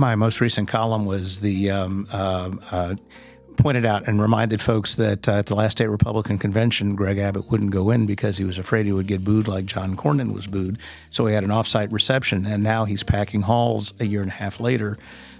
[0.00, 2.94] my most recent column was the um, uh, uh,
[3.58, 7.50] pointed out and reminded folks that uh, at the last state Republican convention, Greg Abbott
[7.50, 10.46] wouldn't go in because he was afraid he would get booed like John Cornyn was
[10.46, 10.78] booed.
[11.10, 14.34] So he had an offsite reception, and now he's packing halls a year and a
[14.34, 14.96] half later,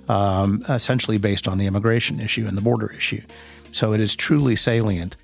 [0.08, 3.22] um, essentially based on the immigration issue and the border issue.
[3.72, 5.16] So it is truly salient.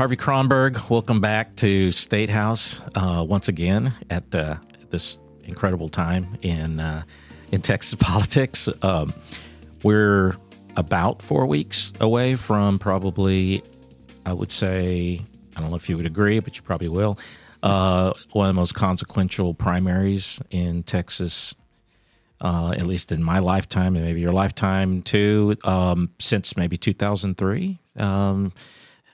[0.00, 4.56] Harvey Kronberg, welcome back to State House uh, once again at uh,
[4.88, 7.02] this incredible time in uh,
[7.52, 8.66] in Texas politics.
[8.80, 9.12] Um,
[9.82, 10.36] we're
[10.78, 13.62] about four weeks away from probably,
[14.24, 15.20] I would say,
[15.54, 17.18] I don't know if you would agree, but you probably will.
[17.62, 21.54] Uh, one of the most consequential primaries in Texas,
[22.40, 27.78] uh, at least in my lifetime, and maybe your lifetime too, um, since maybe 2003.
[27.98, 28.54] Um,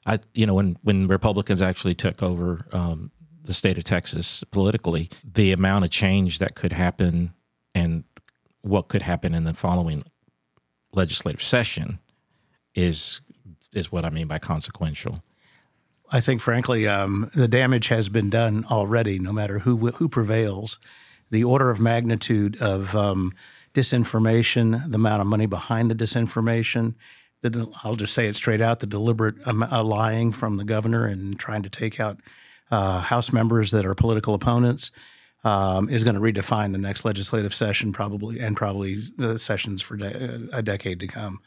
[0.06, 3.10] I, you know, when when Republicans actually took over um,
[3.44, 7.34] the state of Texas politically, the amount of change that could happen
[7.74, 8.04] and
[8.62, 10.04] what could happen in the following
[10.92, 11.98] legislative session
[12.74, 13.20] is
[13.72, 15.22] is what I mean by consequential.
[16.10, 19.18] I think, frankly, um, the damage has been done already.
[19.18, 20.78] No matter who who prevails,
[21.30, 23.32] the order of magnitude of um,
[23.74, 26.94] disinformation, the amount of money behind the disinformation,
[27.52, 31.39] the, I'll just say it straight out the deliberate uh, lying from the governor and
[31.39, 32.20] trying to take out
[32.70, 34.91] uh, House members that are political opponents
[35.44, 39.97] um, is going to redefine the next legislative session, probably, and probably the sessions for
[39.97, 41.39] de- a decade to come.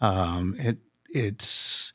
[0.00, 0.78] Um, it,
[1.10, 1.92] it's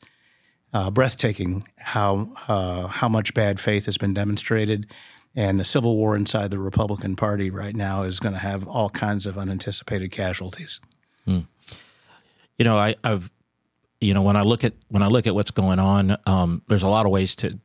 [0.72, 4.92] uh, breathtaking how uh, how much bad faith has been demonstrated,
[5.36, 8.90] and the civil war inside the Republican Party right now is going to have all
[8.90, 10.80] kinds of unanticipated casualties.
[11.24, 11.40] Hmm.
[12.58, 13.30] You know, I, have
[14.04, 16.82] you know when I look at when I look at what's going on, um, there's
[16.82, 17.58] a lot of ways to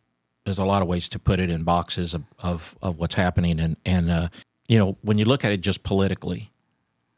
[0.45, 3.60] there's a lot of ways to put it in boxes of of, of what's happening,
[3.60, 4.30] and and uh,
[4.67, 6.50] you know when you look at it just politically,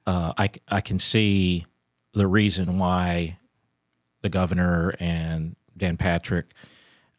[0.07, 1.65] uh, I I can see
[2.13, 3.37] the reason why
[4.21, 6.47] the governor and Dan Patrick.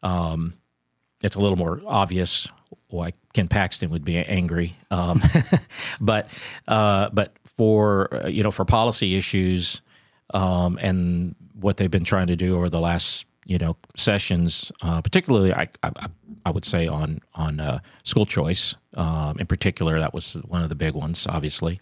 [0.03, 0.55] Um,
[1.23, 2.49] it's a little more obvious
[2.89, 5.21] why Ken Paxton would be angry, um,
[6.01, 6.29] but
[6.67, 9.81] uh, but for uh, you know for policy issues
[10.33, 15.01] um, and what they've been trying to do over the last you know sessions, uh,
[15.01, 16.07] particularly I, I,
[16.45, 19.99] I would say on on uh, school choice um, in particular.
[19.99, 21.79] That was one of the big ones, obviously.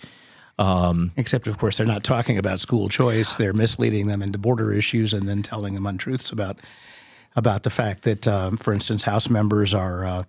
[0.60, 3.36] Um, Except, of course, they're not talking about school choice.
[3.36, 6.60] They're misleading them into border issues and then telling them untruths about
[7.36, 10.24] about the fact that, um, for instance, House members are uh,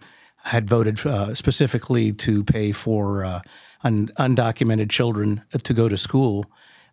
[0.45, 3.41] had voted uh, specifically to pay for uh,
[3.85, 6.47] un- undocumented children to go to school,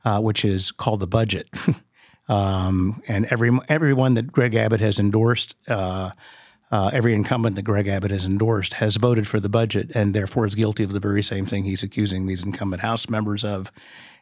[0.06, 1.48] uh, which is called the budget.
[2.30, 6.12] Um, and every everyone that Greg Abbott has endorsed, uh,
[6.72, 10.46] uh, every incumbent that Greg Abbott has endorsed has voted for the budget, and therefore
[10.46, 13.72] is guilty of the very same thing he's accusing these incumbent House members of.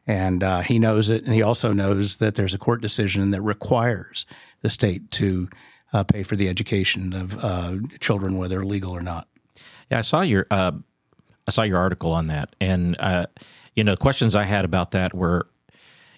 [0.10, 3.42] And uh, he knows it, and he also knows that there's a court decision that
[3.42, 4.26] requires
[4.62, 5.50] the state to
[5.92, 9.28] uh, pay for the education of uh, children, whether legal or not.
[9.92, 10.72] Yeah, I saw your uh,
[11.46, 12.96] I saw your article on that, and
[13.78, 15.48] you know, questions I had about that were,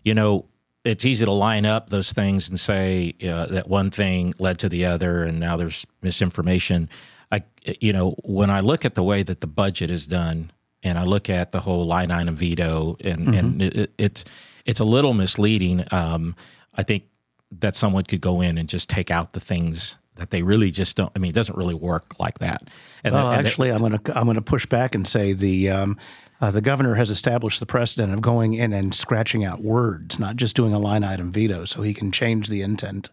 [0.05, 0.45] you know,
[0.85, 4.69] it's easy to line up those things and say uh, that one thing led to
[4.69, 6.89] the other, and now there's misinformation.
[7.31, 7.43] I,
[7.81, 10.51] you know, when I look at the way that the budget is done,
[10.81, 13.33] and I look at the whole line item veto, and mm-hmm.
[13.33, 14.25] and it, it's
[14.65, 15.85] it's a little misleading.
[15.91, 16.35] Um,
[16.73, 17.03] I think
[17.51, 20.95] that someone could go in and just take out the things that they really just
[20.95, 21.11] don't.
[21.15, 22.69] I mean, it doesn't really work like that.
[23.03, 25.71] And well, and actually, I'm going to I'm going to push back and say the
[25.71, 25.97] um,
[26.41, 30.35] uh, the governor has established the precedent of going in and scratching out words, not
[30.35, 33.09] just doing a line item veto, so he can change the intent.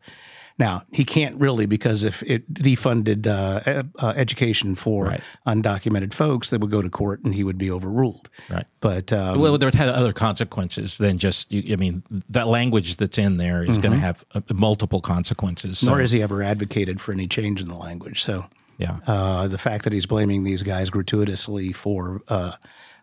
[0.58, 5.20] Now he can't really because if it defunded uh, uh, education for right.
[5.46, 8.30] undocumented folks, they would go to court and he would be overruled.
[8.48, 8.64] Right.
[8.80, 11.52] But um, well, there would have other consequences than just.
[11.52, 13.80] I mean, that language that's in there is mm-hmm.
[13.82, 15.80] going to have uh, multiple consequences.
[15.80, 15.90] So.
[15.90, 18.22] Nor has he ever advocated for any change in the language.
[18.22, 18.46] So
[18.78, 22.22] yeah, uh, the fact that he's blaming these guys gratuitously for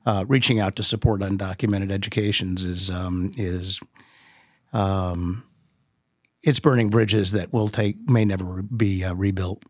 [0.06, 3.80] uh, reaching out to support undocumented educations is um, is
[4.74, 5.44] um,
[6.42, 9.64] it's burning bridges that will take may never be uh, rebuilt.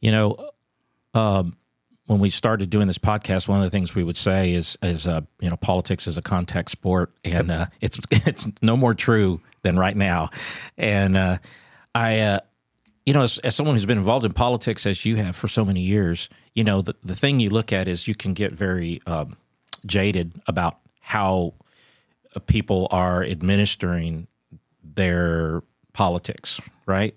[0.00, 0.50] You know,
[1.14, 1.56] um,
[2.06, 5.06] when we started doing this podcast, one of the things we would say is is
[5.06, 9.40] uh, you know politics is a contact sport, and uh, it's it's no more true
[9.62, 10.30] than right now.
[10.76, 11.38] And uh,
[11.94, 12.40] I, uh,
[13.06, 15.64] you know, as, as someone who's been involved in politics as you have for so
[15.64, 19.00] many years, you know, the the thing you look at is you can get very
[19.06, 19.36] um,
[19.86, 21.54] jaded about how
[22.46, 24.26] people are administering
[24.82, 25.62] their
[25.92, 27.16] politics, right?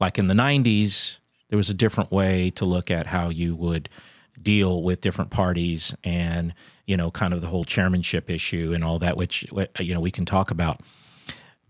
[0.00, 3.88] Like in the 90s, there was a different way to look at how you would
[4.40, 6.54] deal with different parties and,
[6.86, 9.46] you know, kind of the whole chairmanship issue and all that, which,
[9.78, 10.80] you know, we can talk about.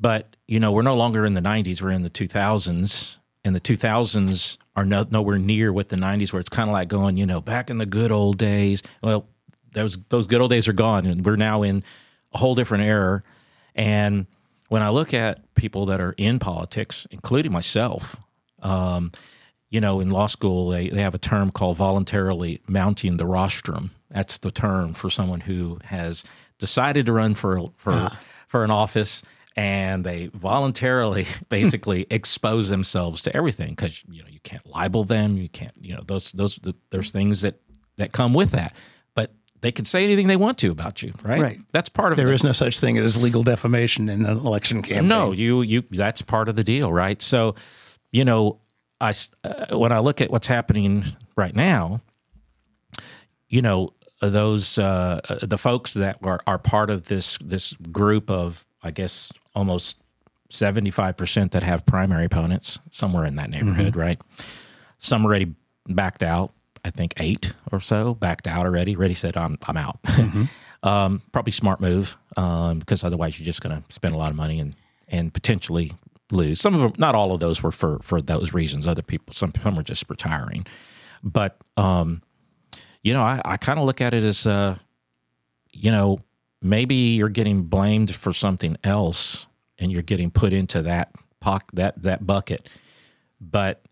[0.01, 3.19] But, you know, we're no longer in the 90s, we're in the 2000s.
[3.45, 6.41] And the 2000s are no, nowhere near what the 90s were.
[6.41, 8.83] It's kind of like going, you know, back in the good old days.
[9.03, 9.27] Well,
[9.73, 11.83] those those good old days are gone, and we're now in
[12.33, 13.23] a whole different era.
[13.75, 14.27] And
[14.69, 18.17] when I look at people that are in politics, including myself,
[18.63, 19.11] um,
[19.69, 23.91] you know, in law school, they, they have a term called voluntarily mounting the rostrum.
[24.11, 26.25] That's the term for someone who has
[26.59, 28.19] decided to run for for ah.
[28.47, 29.23] for an office
[29.57, 35.37] and they voluntarily basically expose themselves to everything because you know you can't libel them
[35.37, 36.59] you can't you know those those
[36.91, 37.61] there's things that
[37.97, 38.75] that come with that
[39.15, 41.41] but they can say anything they want to about you right?
[41.41, 41.61] Right.
[41.73, 44.83] That's part of There the, is no such thing as legal defamation in an election
[44.83, 45.07] campaign.
[45.09, 47.21] no you you that's part of the deal right?
[47.23, 47.55] So
[48.13, 48.61] you know
[49.01, 49.13] i
[49.45, 51.05] uh, when i look at what's happening
[51.37, 52.01] right now
[53.49, 53.91] you know
[54.21, 59.31] those uh, the folks that are, are part of this this group of I guess
[59.55, 59.99] almost
[60.51, 64.01] 75% that have primary opponents, somewhere in that neighborhood, mm-hmm.
[64.01, 64.21] right?
[64.99, 65.55] Some already
[65.87, 66.53] backed out.
[66.85, 68.95] I think eight or so backed out already.
[68.95, 69.99] Already said, I'm, I'm out.
[70.15, 70.89] Mm-hmm.
[70.89, 74.37] um, probably smart move um, because otherwise you're just going to spend a lot of
[74.37, 74.75] money and,
[75.09, 75.93] and potentially
[76.31, 76.61] lose.
[76.61, 78.87] Some of them, not all of those were for, for those reasons.
[78.87, 80.67] Other people, some, some were just retiring.
[81.23, 82.23] But, um,
[83.03, 84.77] you know, I, I kind of look at it as, uh,
[85.73, 86.21] you know,
[86.65, 89.47] maybe you're getting blamed for something else
[89.79, 91.15] and you're getting put into that
[91.75, 92.71] that that bucket,
[93.39, 93.83] but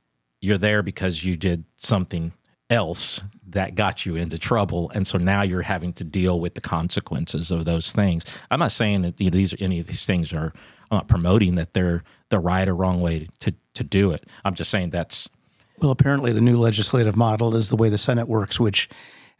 [0.41, 2.33] you're there because you did something
[2.71, 6.63] else that got you into trouble, and so now you're having to deal with the
[6.63, 8.25] consequences of those things.
[8.51, 10.55] I'm not saying that these any of these things are.
[10.91, 14.27] I'm not promoting that they're the right or wrong way to to do it.
[14.47, 15.29] I'm just saying that's
[15.79, 15.91] well.
[15.91, 18.89] Apparently, the new legislative model is the way the Senate works, which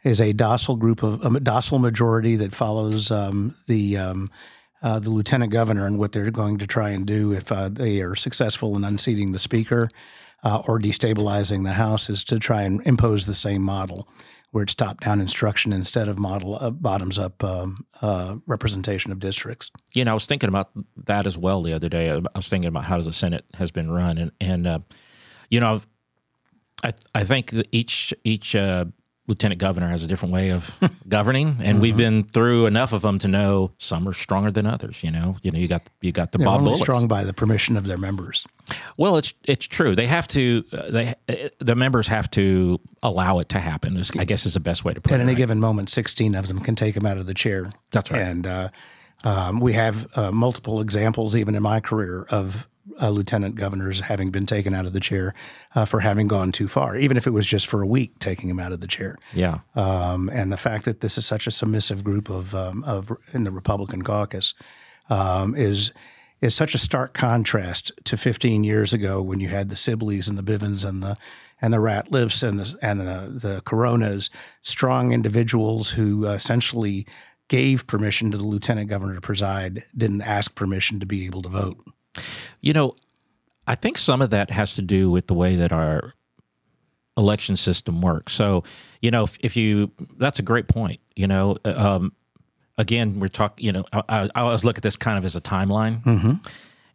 [0.03, 4.29] is a docile group of a docile majority that follows um, the um,
[4.81, 8.01] uh, the lieutenant governor and what they're going to try and do if uh, they
[8.01, 9.89] are successful in unseating the speaker
[10.43, 14.07] uh, or destabilizing the House is to try and impose the same model
[14.51, 19.19] where it's top down instruction instead of model uh, bottoms up um, uh, representation of
[19.19, 19.71] districts.
[19.93, 20.69] You know, I was thinking about
[21.05, 22.11] that as well the other day.
[22.11, 24.79] I was thinking about how the Senate has been run, and and uh,
[25.49, 25.81] you know,
[26.83, 28.55] I I think each each
[29.27, 30.77] lieutenant governor has a different way of
[31.07, 31.79] governing, and mm-hmm.
[31.79, 35.03] we've been through enough of them to know some are stronger than others.
[35.03, 36.81] You know, you know, you got you got the They're Bob only Bullocks.
[36.81, 38.45] strong by the permission of their members.
[38.97, 39.95] Well, it's it's true.
[39.95, 40.63] They have to.
[40.71, 43.97] Uh, they uh, the members have to allow it to happen.
[43.97, 45.17] Is, I guess is the best way to put At it.
[45.19, 45.37] At any right?
[45.37, 47.71] given moment, sixteen of them can take him out of the chair.
[47.91, 48.21] That's right.
[48.21, 48.69] And uh,
[49.23, 52.67] um, we have uh, multiple examples, even in my career, of
[53.01, 55.33] uh, lieutenant governors having been taken out of the chair
[55.75, 58.49] uh, for having gone too far, even if it was just for a week, taking
[58.49, 59.17] him out of the chair.
[59.33, 59.59] Yeah.
[59.75, 63.43] Um, and the fact that this is such a submissive group of um, of in
[63.43, 64.53] the Republican caucus
[65.09, 65.91] um, is
[66.41, 70.37] is such a stark contrast to 15 years ago when you had the Sibleys and
[70.37, 71.15] the Bivins and the
[71.61, 74.29] and the Ratliffs and the and the, the Coronas,
[74.61, 77.07] strong individuals who essentially
[77.47, 81.49] gave permission to the lieutenant governor to preside, didn't ask permission to be able to
[81.49, 81.77] vote.
[82.61, 82.95] You know,
[83.67, 86.13] I think some of that has to do with the way that our
[87.17, 88.33] election system works.
[88.33, 88.63] So,
[89.01, 90.99] you know, if, if you, that's a great point.
[91.15, 92.13] You know, um,
[92.77, 95.41] again, we're talking, you know, I, I, always look at this kind of as a
[95.41, 96.03] timeline.
[96.03, 96.33] Mm-hmm.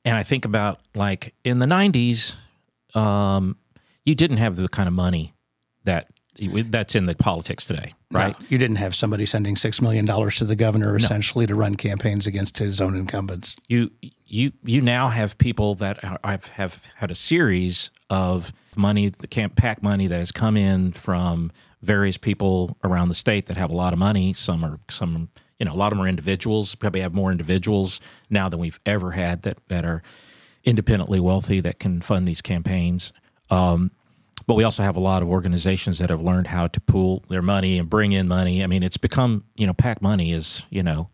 [0.05, 2.35] And I think about like in the 90s,
[2.95, 3.57] um,
[4.05, 5.35] you didn't have the kind of money
[5.85, 6.09] that
[6.67, 8.39] that's in the politics today, right?
[8.39, 11.49] No, you didn't have somebody sending six million dollars to the governor essentially no.
[11.49, 13.57] to run campaigns against his own incumbents.
[13.67, 13.91] You
[14.29, 19.57] you you now have people that have have had a series of money, the camp
[19.57, 21.51] PAC money that has come in from
[21.83, 24.33] various people around the state that have a lot of money.
[24.33, 26.75] Some are some you know a lot of them are individuals.
[26.75, 30.03] Probably have more individuals now than we've ever had that that are
[30.65, 33.13] independently wealthy that can fund these campaigns.
[33.51, 33.91] Um,
[34.47, 37.43] but we also have a lot of organizations that have learned how to pool their
[37.43, 38.63] money and bring in money.
[38.63, 41.09] I mean, it's become you know, PAC money is you know.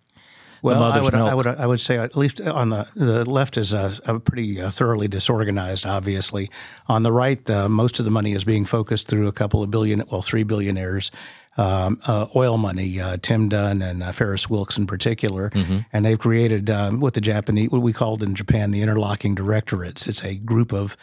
[0.64, 3.75] Well, I would, I would, I would say at least on the the left is
[3.75, 5.85] uh, pretty uh, thoroughly disorganized.
[5.85, 6.50] Obviously,
[6.88, 9.71] on the right, uh, most of the money is being focused through a couple of
[9.71, 11.11] billion, well, three billionaires
[11.56, 15.80] um, uh, oil money, uh, Tim Dunn and uh, Farris Wilks in particular, mm-hmm.
[15.92, 20.06] and they've created um, what the Japanese, what we called in Japan, the interlocking directorates.
[20.06, 20.97] It's a group of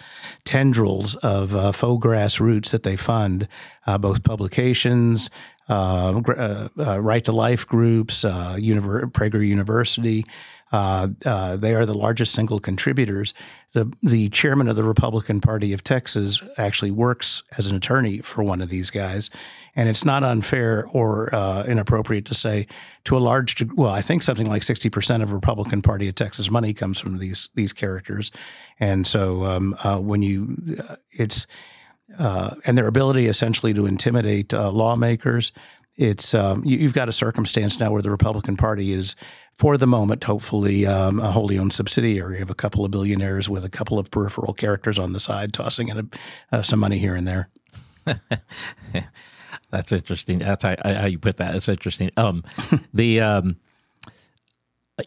[0.44, 3.48] tendrils of uh, faux grassroots that they fund,
[3.88, 5.30] uh, both publications,
[5.72, 10.24] right to life groups, uh, Univer- Prager University.
[10.72, 13.34] Uh, uh, they are the largest single contributors.
[13.74, 18.42] The the chairman of the Republican Party of Texas actually works as an attorney for
[18.42, 19.30] one of these guys,
[19.75, 22.68] and it's not unfair or uh, inappropriate to say
[23.04, 26.16] to a large degree, well, I think something like sixty percent of Republican Party of
[26.16, 28.32] Texas money comes from these these characters,
[28.80, 30.56] and so um, uh, when you
[31.12, 31.48] it's
[32.20, 35.51] and their ability essentially to intimidate lawmakers
[35.98, 39.15] it's um, you, have got a circumstance now where the Republican Party is,
[39.53, 43.65] for the moment, hopefully um, a wholly owned subsidiary of a couple of billionaires with
[43.65, 47.15] a couple of peripheral characters on the side, tossing in a, uh, some money here
[47.15, 47.50] and there.
[49.70, 50.39] That's interesting.
[50.39, 51.56] That's how, how, you put that.
[51.56, 52.10] It's interesting.
[52.18, 52.44] Um,
[52.94, 53.58] the um,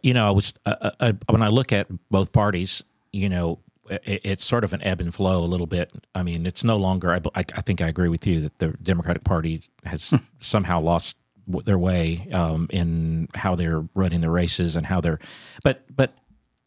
[0.02, 3.58] you know, I was uh, I, uh, when I look at both parties, you know,
[3.90, 5.92] it, it's sort of an ebb and flow a little bit.
[6.14, 7.12] I mean, it's no longer.
[7.12, 10.16] I, I, I think I agree with you that the Democratic Party has hmm.
[10.40, 15.18] somehow lost their way um, in how they're running the races and how they're.
[15.62, 16.14] But but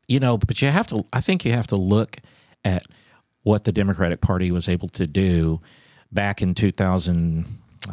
[0.08, 1.06] you know, but you have to.
[1.14, 2.18] I think you have to look
[2.64, 2.86] at
[3.44, 5.62] what the Democratic Party was able to do
[6.12, 7.46] back in 2000.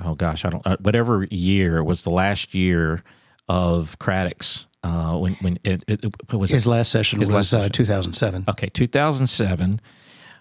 [0.05, 0.67] Oh gosh, I don't.
[0.67, 3.03] Uh, whatever year was the last year
[3.49, 7.65] of Craddick's uh, when when it, it, it was his last session his was last
[7.65, 8.45] uh, 2007.
[8.49, 9.81] Okay, 2007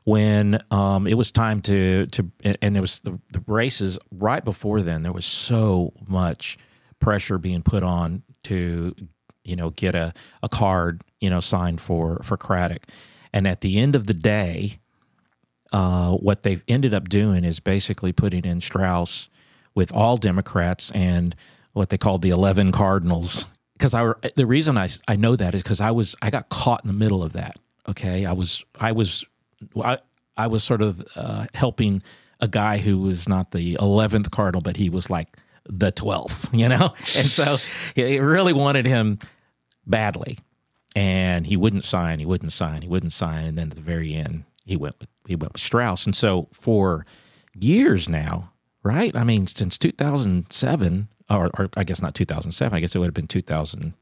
[0.03, 4.81] when um, it was time to to and it was the, the races right before
[4.81, 6.57] then there was so much
[7.00, 8.93] pressure being put on to
[9.45, 12.83] you know get a, a card you know signed for for Craddick.
[13.35, 14.79] And at the end of the day
[15.71, 19.29] uh, what they've ended up doing is basically putting in Straus
[19.73, 21.35] with all Democrats and
[21.71, 23.47] what they called the 11 Cardinals
[23.83, 26.85] because I the reason I I know that is because I was I got caught
[26.85, 27.57] in the middle of that.
[27.89, 29.27] Okay, I was I was
[29.83, 29.97] I
[30.37, 32.01] I was sort of uh, helping
[32.39, 35.35] a guy who was not the eleventh cardinal, but he was like
[35.65, 37.57] the twelfth, you know, and so
[37.93, 39.19] he really wanted him
[39.85, 40.37] badly,
[40.95, 44.13] and he wouldn't sign, he wouldn't sign, he wouldn't sign, and then at the very
[44.13, 47.05] end he went with he went with Straus, and so for
[47.53, 49.13] years now, right?
[49.13, 52.75] I mean, since 2007, or, or I guess not 2007.
[52.75, 53.93] I guess it would have been 2000.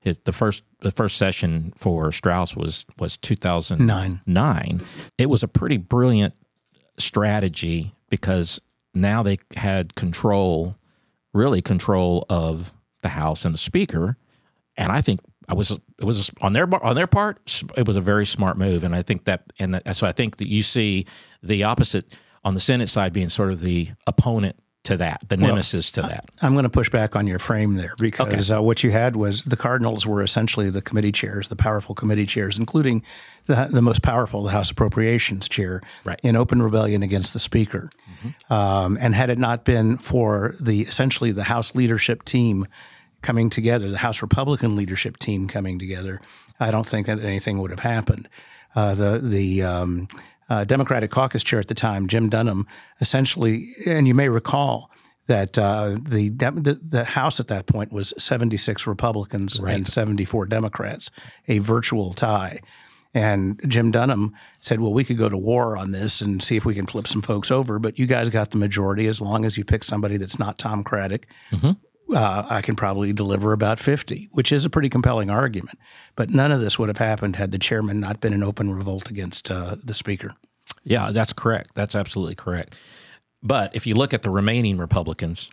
[0.00, 4.20] His, the first the first session for Straus was was 2009.
[4.26, 4.82] Nine.
[5.16, 6.34] It was a pretty brilliant
[6.98, 8.60] strategy because
[8.94, 10.76] now they had control,
[11.32, 14.16] really control of the House and the Speaker,
[14.76, 18.00] and I think I was it was on their on their part it was a
[18.00, 21.06] very smart move, and I think that and that, so I think that you see
[21.42, 25.96] the opposite on the Senate side being sort of the opponent to that, the nemesis
[25.96, 26.30] well, to that.
[26.40, 28.58] I'm going to push back on your frame there because okay.
[28.58, 32.26] uh, what you had was the Cardinals were essentially the committee chairs, the powerful committee
[32.26, 33.04] chairs, including
[33.46, 36.18] the, the most powerful, the House Appropriations chair, right.
[36.24, 37.90] in open rebellion against the Speaker.
[38.24, 38.52] Mm-hmm.
[38.52, 42.66] Um, and had it not been for the essentially the House leadership team
[43.22, 46.20] coming together, the House Republican leadership team coming together,
[46.58, 48.28] I don't think that anything would have happened.
[48.74, 50.08] Uh, the the um,
[50.48, 52.64] uh, Democratic caucus chair at the time, Jim Dunnam,
[53.00, 54.90] essentially, and you may recall
[55.26, 59.74] that uh, the, the, the House at that point was 76 Republicans right.
[59.74, 61.10] and 74 Democrats,
[61.48, 62.60] a virtual tie.
[63.14, 66.64] And Jim Dunnam said, "Well, we could go to war on this and see if
[66.64, 69.06] we can flip some folks over, but you guys got the majority.
[69.06, 71.72] As long as you pick somebody that's not Tom Craddick, mm-hmm
[72.14, 75.78] uh, I can probably deliver about 50, which is a pretty compelling argument.
[76.16, 79.10] But none of this would have happened had the chairman not been in open revolt
[79.10, 80.34] against uh, the speaker.
[80.84, 81.70] Yeah, that's correct.
[81.74, 82.78] That's absolutely correct.
[83.42, 85.50] But if you look at the remaining Republicans,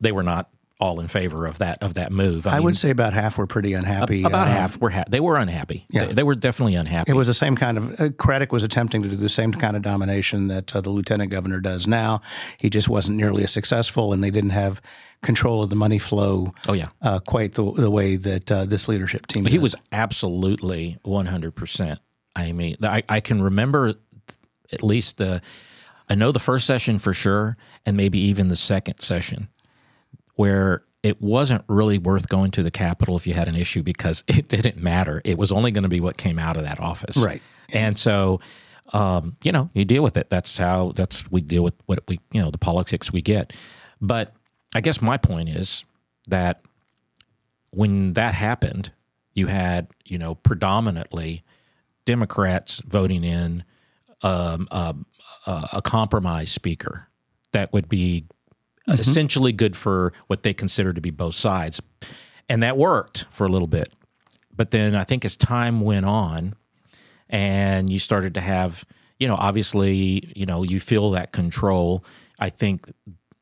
[0.00, 2.46] they were not all in favor of that of that move.
[2.46, 4.24] I, I mean, would say about half were pretty unhappy.
[4.24, 5.86] About uh, half were ha- they were unhappy.
[5.88, 6.06] Yeah.
[6.06, 7.10] They, they, were definitely unhappy.
[7.10, 9.76] It was the same kind of uh, Craddick was attempting to do the same kind
[9.76, 12.20] of domination that uh, the lieutenant governor does now.
[12.58, 14.82] He just wasn't nearly as successful, and they didn't have
[15.22, 16.52] control of the money flow.
[16.68, 19.46] Oh yeah, uh, quite the, the way that uh, this leadership team.
[19.46, 22.00] He was absolutely one hundred percent.
[22.34, 23.94] I mean, I, I can remember
[24.72, 25.40] at least the.
[26.08, 29.48] I know the first session for sure, and maybe even the second session
[30.36, 34.24] where it wasn't really worth going to the Capitol if you had an issue because
[34.28, 35.20] it didn't matter.
[35.24, 37.16] It was only going to be what came out of that office.
[37.16, 37.42] Right.
[37.70, 38.40] And so,
[38.92, 40.30] um, you know, you deal with it.
[40.30, 43.52] That's how, that's, we deal with what we, you know, the politics we get.
[44.00, 44.34] But
[44.74, 45.84] I guess my point is
[46.28, 46.62] that
[47.70, 48.92] when that happened,
[49.32, 51.44] you had, you know, predominantly
[52.04, 53.64] Democrats voting in
[54.22, 54.92] um, uh,
[55.46, 57.08] a compromise speaker
[57.52, 58.26] that would be
[58.88, 59.00] mm-hmm.
[59.00, 61.80] essentially good for what they consider to be both sides.
[62.48, 63.92] And that worked for a little bit.
[64.54, 66.54] But then I think as time went on
[67.28, 68.84] and you started to have,
[69.18, 72.04] you know, obviously, you know, you feel that control,
[72.38, 72.90] I think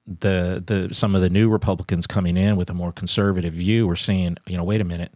[0.07, 3.97] the the some of the new Republicans coming in with a more conservative view were
[3.97, 5.13] saying, you know, wait a minute,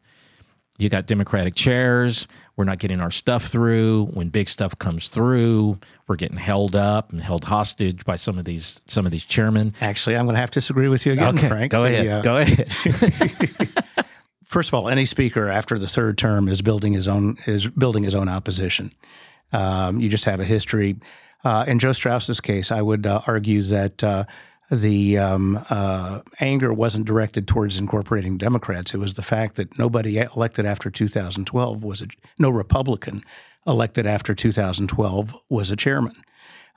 [0.79, 2.29] you got Democratic chairs.
[2.59, 4.07] We're not getting our stuff through.
[4.07, 8.45] When big stuff comes through, we're getting held up and held hostage by some of
[8.45, 9.75] these some of these chairmen.
[9.81, 11.71] Actually, I'm going to have to disagree with you again, okay, Frank.
[11.71, 12.07] Go ahead.
[12.07, 12.73] The, uh, go ahead.
[14.43, 18.03] first of all, any speaker after the third term is building his own is building
[18.03, 18.91] his own opposition.
[19.53, 20.97] Um, you just have a history.
[21.45, 24.25] Uh, in Joe Straus's case, I would uh, argue that uh,
[24.71, 28.95] the um, uh, anger wasn't directed towards incorporating Democrats.
[28.95, 32.07] It was the fact that nobody elected after 2012 was a
[32.39, 33.23] no Republican
[33.67, 36.17] elected after 2012 was a chairman,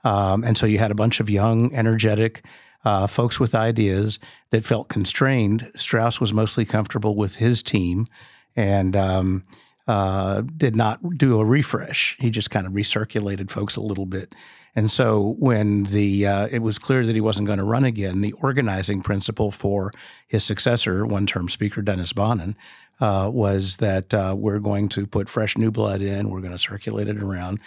[0.04, 2.44] um, and so you had a bunch of young, energetic.
[2.84, 4.18] Uh, folks with ideas
[4.50, 5.70] that felt constrained.
[5.76, 8.08] Straus was mostly comfortable with his team,
[8.56, 9.44] and um,
[9.86, 12.16] uh, did not do a refresh.
[12.20, 14.34] He just kind of recirculated folks a little bit.
[14.74, 18.20] And so when the uh, it was clear that he wasn't going to run again,
[18.20, 19.92] the organizing principle for
[20.28, 22.54] his successor, one-term Speaker Dennis Bonnen,
[23.00, 26.30] uh, was that uh, we're going to put fresh new blood in.
[26.30, 27.58] We're going to circulate it around,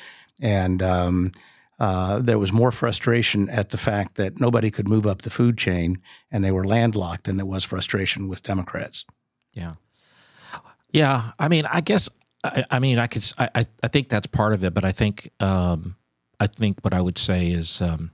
[0.41, 1.31] and um,
[1.79, 5.57] uh, there was more frustration at the fact that nobody could move up the food
[5.57, 9.05] chain, and they were landlocked, than there was frustration with Democrats.
[9.53, 9.73] Yeah.
[10.95, 12.09] Yeah, I mean, I guess,
[12.41, 15.29] I, I mean, I could, I, I think that's part of it, but I think,
[15.41, 15.97] um,
[16.39, 18.11] I think what I would say is, um,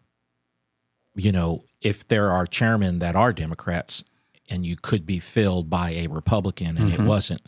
[1.13, 4.03] you know, if there are chairmen that are Democrats
[4.49, 7.03] and you could be filled by a Republican and mm-hmm.
[7.03, 7.41] it wasn't,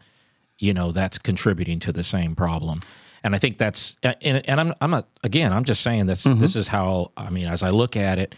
[0.60, 2.82] you know, that's contributing to the same problem.
[3.24, 6.40] And I think that's, and, and I'm, I'm not, again, I'm just saying this, mm-hmm.
[6.40, 8.36] this is how, I mean, as I look at it,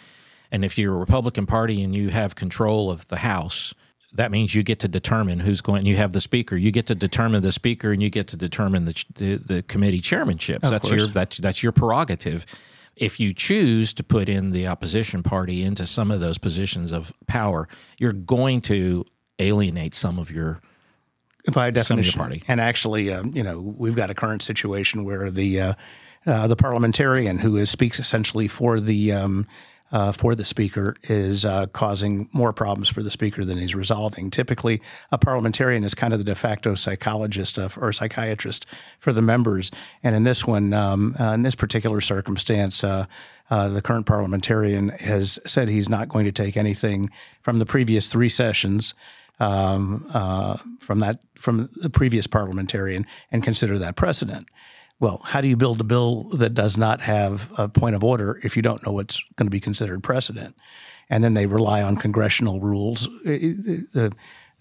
[0.50, 3.74] and if you're a Republican Party and you have control of the House,
[4.16, 5.86] that means you get to determine who's going.
[5.86, 6.56] You have the speaker.
[6.56, 10.02] You get to determine the speaker, and you get to determine the the, the committee
[10.02, 10.64] chairmanships.
[10.64, 11.02] Of that's course.
[11.02, 12.46] your that's that's your prerogative.
[12.96, 17.12] If you choose to put in the opposition party into some of those positions of
[17.28, 17.68] power,
[17.98, 19.06] you're going to
[19.40, 20.62] alienate some of your
[21.52, 22.42] by definition party.
[22.48, 25.74] And actually, uh, you know, we've got a current situation where the uh,
[26.26, 29.46] uh, the parliamentarian who is, speaks essentially for the um,
[29.92, 34.30] uh, for the speaker is uh, causing more problems for the speaker than he's resolving.
[34.30, 38.66] Typically, a parliamentarian is kind of the de facto psychologist of, or psychiatrist
[39.00, 39.72] for the members.
[40.04, 43.06] And in this one, um, uh, in this particular circumstance, uh,
[43.50, 47.10] uh, the current parliamentarian has said he's not going to take anything
[47.42, 48.94] from the previous three sessions.
[49.38, 54.48] Um, uh, from that from the previous parliamentarian and consider that precedent.
[55.00, 58.40] Well, how do you build a bill that does not have a point of order
[58.44, 60.56] if you don't know what's going to be considered precedent?
[61.10, 63.08] And then they rely on congressional rules.
[63.24, 64.12] The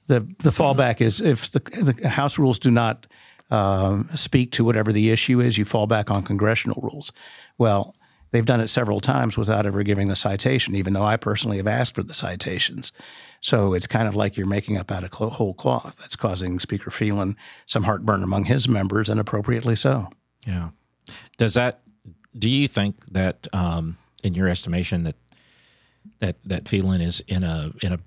[0.06, 3.06] the, the fallback is if the, the House rules do not
[3.50, 7.12] um, speak to whatever the issue is, you fall back on congressional rules.
[7.56, 7.96] Well,
[8.30, 11.66] they've done it several times without ever giving the citation, even though I personally have
[11.66, 12.92] asked for the citations.
[13.40, 15.96] So it's kind of like you're making up out of whole cloth.
[15.98, 20.08] That's causing Speaker Phelan some heartburn among his members, and appropriately so.
[20.46, 20.70] Yeah.
[21.38, 21.80] Does that?
[22.37, 25.16] Do you think that, um, in your estimation, that
[26.18, 27.98] that that Phelan is in a in a?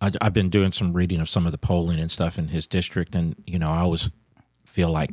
[0.00, 2.66] I, I've been doing some reading of some of the polling and stuff in his
[2.66, 4.12] district, and you know, I always
[4.64, 5.10] feel like,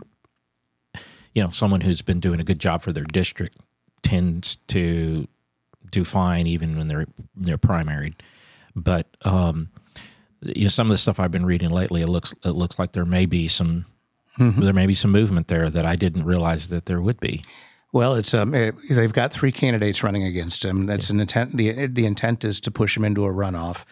[1.34, 3.60] you know, someone who's been doing a good job for their district
[4.04, 5.28] tends to
[5.92, 8.16] do fine even when they're they're primaried.
[8.76, 9.70] But um,
[10.42, 12.92] you know, some of the stuff I've been reading lately, it looks it looks like
[12.92, 13.86] there may be some
[14.38, 14.62] mm-hmm.
[14.62, 17.44] there may be some movement there that I didn't realize that there would be.
[17.94, 20.86] Well, it's um, it, they've got three candidates running against him.
[20.86, 21.16] That's yeah.
[21.16, 21.58] an intent.
[21.58, 23.86] The the intent is to push him into a runoff.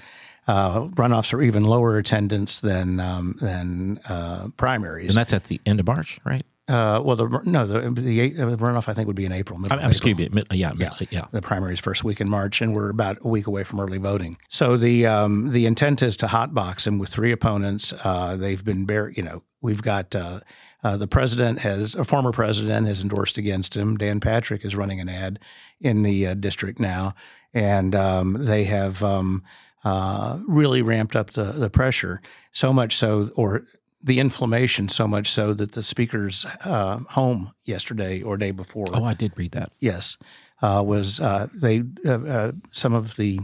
[0.48, 5.60] Uh, runoffs are even lower attendance than um, than uh, primaries, and that's at the
[5.66, 6.44] end of March, right?
[6.70, 9.60] Uh, well, the no, the, the runoff I think would be in April.
[9.72, 11.26] I'm, excuse me, yeah, yeah, yeah.
[11.32, 14.38] The primaries first week in March, and we're about a week away from early voting.
[14.50, 17.92] So the um, the intent is to hotbox him with three opponents.
[18.04, 20.16] Uh, they've been bare, you know, we've got.
[20.16, 20.42] Uh,
[20.82, 23.98] uh, the president has a former president has endorsed against him.
[23.98, 25.40] Dan Patrick is running an ad
[25.82, 27.16] in the uh, district now,
[27.54, 29.44] and um, they have um,
[29.84, 32.22] uh, really ramped up the the pressure
[32.54, 33.66] so much so, or
[34.02, 38.88] the inflammation so much so that the speaker's uh, home yesterday or day before.
[38.94, 39.72] Oh, I did read that.
[39.80, 40.18] Yes,
[40.62, 43.40] uh, was uh, they uh, uh, some of the.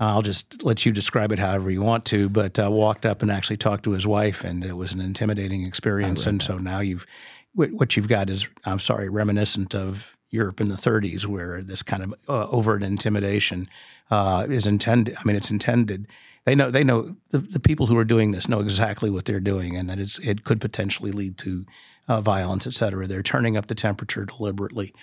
[0.00, 3.30] I'll just let you describe it however you want to, but uh, walked up and
[3.30, 6.26] actually talked to his wife, and it was an intimidating experience.
[6.26, 6.44] And that.
[6.44, 7.06] so now you've
[7.54, 12.02] what you've got is, I'm sorry, reminiscent of Europe in the 30s, where this kind
[12.02, 13.66] of overt intimidation
[14.10, 15.16] is intended.
[15.16, 16.08] I mean, it's intended
[16.44, 19.40] they know they know the, the people who are doing this know exactly what they're
[19.40, 21.66] doing and that it's it could potentially lead to
[22.08, 23.06] uh, violence, et cetera.
[23.06, 24.94] They're turning up the temperature deliberately.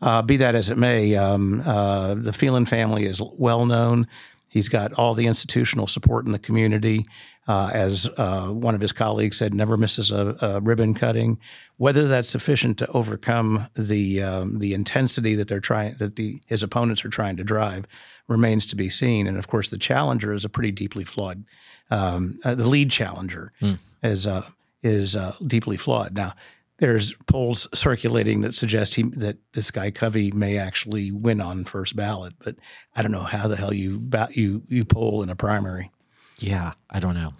[0.00, 4.06] Uh, be that as it may, um, uh, the Phelan family is well known.
[4.48, 7.04] He's got all the institutional support in the community.
[7.46, 11.38] Uh, as uh, one of his colleagues said, never misses a, a, ribbon cutting.
[11.78, 16.62] Whether that's sufficient to overcome the um, the intensity that they're trying that the his
[16.62, 17.86] opponents are trying to drive
[18.28, 19.26] remains to be seen.
[19.26, 21.44] And of course, the challenger is a pretty deeply flawed.
[21.90, 23.78] Um, uh, the lead challenger mm.
[24.02, 24.46] is uh,
[24.82, 26.14] is uh, deeply flawed.
[26.14, 26.34] Now,
[26.78, 31.96] there's polls circulating that suggest he that this guy Covey may actually win on first
[31.96, 32.56] ballot, but
[32.94, 35.90] I don't know how the hell you you you poll in a primary.
[36.40, 37.32] Yeah, I don't know.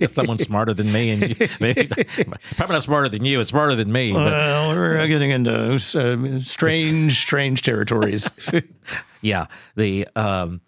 [0.06, 1.20] Someone smarter than me, and
[1.60, 1.86] maybe,
[2.56, 3.40] probably not smarter than you.
[3.40, 4.12] It's smarter than me.
[4.12, 4.24] But.
[4.24, 8.30] Well, we're getting into uh, strange, strange territories.
[9.20, 9.46] yeah.
[9.74, 10.60] The um,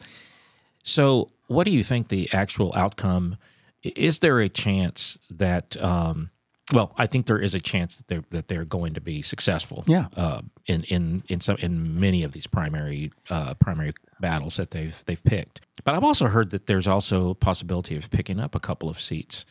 [0.83, 3.37] so, what do you think the actual outcome?
[3.83, 5.77] Is there a chance that?
[5.83, 6.31] Um,
[6.73, 9.85] well, I think there is a chance that they're that they're going to be successful.
[9.87, 10.09] Yeah.
[10.17, 15.03] Uh, in in in some in many of these primary uh, primary battles that they've
[15.07, 15.63] they've picked.
[15.85, 19.01] But I've also heard that there's also a possibility of picking up a couple of
[19.01, 19.47] seats.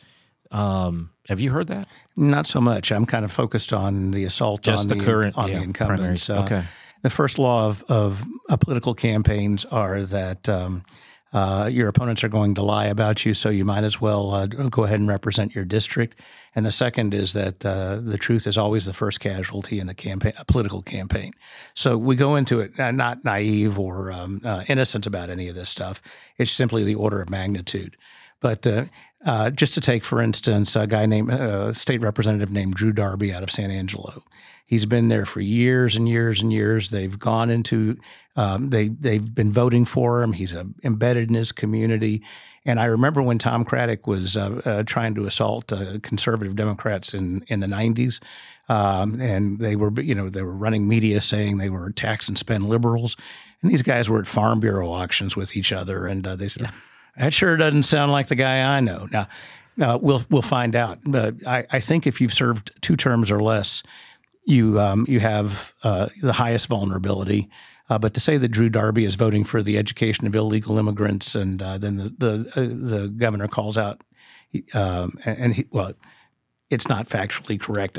[0.50, 1.88] Um, have you heard that?
[2.16, 2.90] Not so much.
[2.90, 6.30] I'm kind of focused on the assault Just on the, current on yeah, the incumbents.
[6.30, 6.64] Uh, okay.
[7.02, 8.24] The first law of of
[8.60, 10.48] political campaigns are that.
[10.48, 10.84] Um,
[11.30, 14.46] uh, your opponents are going to lie about you, so you might as well uh,
[14.46, 16.18] go ahead and represent your district.
[16.58, 19.94] And the second is that uh, the truth is always the first casualty in a
[19.94, 21.34] campaign, a political campaign.
[21.72, 25.54] So we go into it uh, not naive or um, uh, innocent about any of
[25.54, 26.02] this stuff.
[26.36, 27.96] It's simply the order of magnitude.
[28.40, 32.92] But uh, just to take, for instance, a guy named a state representative named Drew
[32.92, 34.24] Darby out of San Angelo.
[34.66, 36.90] He's been there for years and years and years.
[36.90, 37.98] They've gone into
[38.34, 40.32] um, they they've been voting for him.
[40.32, 42.22] He's uh, embedded in his community.
[42.68, 47.14] And I remember when Tom Craddick was uh, uh, trying to assault uh, conservative Democrats
[47.14, 48.20] in in the '90s,
[48.68, 52.36] um, and they were you know they were running media saying they were tax and
[52.36, 53.16] spend liberals,
[53.62, 56.64] and these guys were at Farm Bureau auctions with each other, and uh, they said.
[56.64, 56.70] Yeah.
[57.16, 59.08] That sure doesn't sound like the guy I know.
[59.10, 59.26] Now,
[59.80, 60.98] uh, we'll we'll find out.
[61.04, 63.82] But I, I think if you've served two terms or less,
[64.44, 67.48] you um, you have uh, the highest vulnerability.
[67.88, 71.34] Uh, but to say that Drew Darby is voting for the education of illegal immigrants,
[71.34, 74.02] and uh, then the the, uh, the governor calls out,
[74.74, 75.94] um, and he, well,
[76.70, 77.98] it's not factually correct,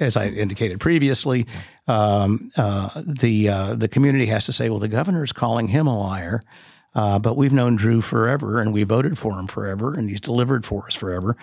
[0.00, 1.46] as I indicated previously.
[1.86, 5.86] Um, uh, the uh, the community has to say, well, the governor is calling him
[5.86, 6.40] a liar.
[6.94, 10.66] Uh, but we've known Drew forever, and we voted for him forever, and he's delivered
[10.66, 11.38] for us forever.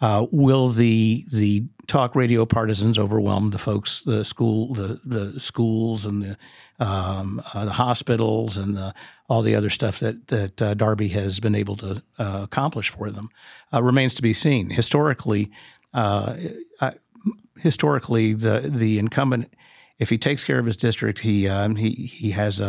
[0.00, 6.06] Uh, will the the talk radio partisans overwhelm the folks, the school, the the schools,
[6.06, 6.38] and the
[6.80, 8.94] um, uh, the hospitals, and the,
[9.28, 13.10] all the other stuff that that uh, Darby has been able to uh, accomplish for
[13.10, 13.28] them
[13.72, 14.70] uh, remains to be seen.
[14.70, 15.50] Historically,
[15.94, 16.36] uh,
[17.58, 19.52] historically, the the incumbent,
[19.98, 22.64] if he takes care of his district, he um, he he has a,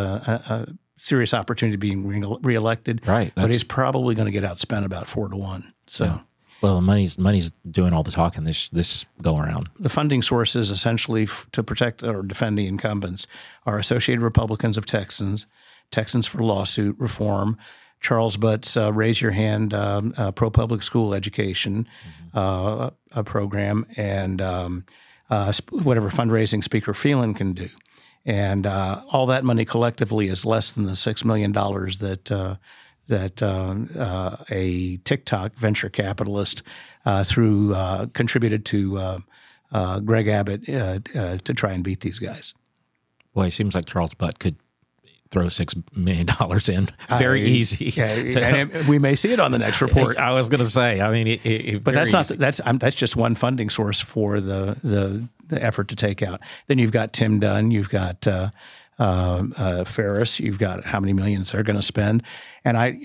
[0.49, 3.07] a, a serious opportunity of being re- reelected.
[3.07, 5.73] Right, but he's probably going to get outspent about four to one.
[5.87, 6.05] So.
[6.05, 6.19] Yeah.
[6.61, 9.69] Well, money's money's doing all the talking this this go around.
[9.79, 13.25] The funding sources, essentially f- to protect or defend the incumbents,
[13.65, 15.47] are Associated Republicans of Texans,
[15.89, 17.57] Texans for Lawsuit Reform,
[17.99, 22.37] Charles Butt's uh, Raise Your Hand um, uh, Pro Public School Education mm-hmm.
[22.37, 24.85] uh, a program, and um,
[25.31, 27.69] uh, whatever fundraising Speaker Phelan can do.
[28.23, 32.57] And uh, all that money collectively is less than the six million dollars that uh,
[33.07, 36.63] that uh, uh, a TikTok venture capitalist
[37.05, 39.19] uh, through uh, contributed to
[39.71, 42.53] uh, Greg Abbott to try and beat these guys.
[43.33, 44.55] Well, it seems like Charles Butt could
[45.29, 47.85] throw six million dollars in very easy.
[47.85, 50.17] Yeah, to, we may see it on the next report.
[50.17, 50.99] I was going to say.
[50.99, 52.35] I mean, it, it, but that's not easy.
[52.35, 56.41] that's that's just one funding source for the, the the effort to take out.
[56.67, 57.71] Then you've got Tim Dunn.
[57.71, 58.27] You've got.
[59.01, 60.39] Uh, uh, Farris.
[60.39, 62.21] You've got how many millions they're going to spend,
[62.63, 62.99] and I,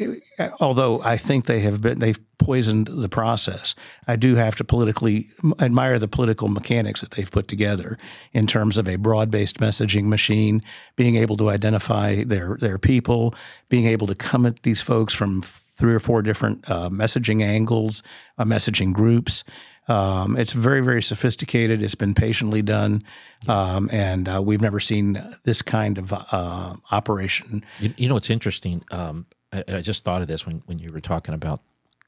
[0.61, 3.75] although I think they have been, they've poisoned the process.
[4.07, 7.97] I do have to politically admire the political mechanics that they've put together
[8.35, 10.63] in terms of a broad-based messaging machine,
[10.97, 13.35] being able to identify their their people,
[13.71, 18.03] being able to come at these folks from three or four different uh, messaging angles,
[18.37, 19.45] uh, messaging groups.
[19.89, 21.83] Um, it's very, very sophisticated.
[21.83, 23.03] It's been patiently done,
[23.49, 27.65] um, and uh, we've never seen this kind of uh, operation.
[27.79, 28.83] You, you, know, it's interesting.
[28.91, 31.61] Um, I, I, just thought of this when, when you were talking about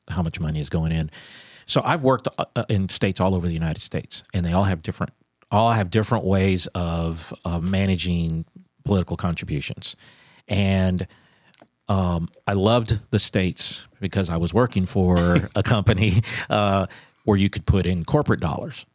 [0.09, 1.11] how much money is going in.
[1.67, 4.65] So I've worked uh, uh, in states all over the United States, and they all
[4.65, 5.13] have different
[5.51, 8.45] all have different ways of, of managing
[8.85, 9.97] political contributions,
[10.47, 11.07] and
[11.89, 16.87] um, I loved the states because I was working for a company uh,
[17.29, 18.87] where you could put in corporate dollars.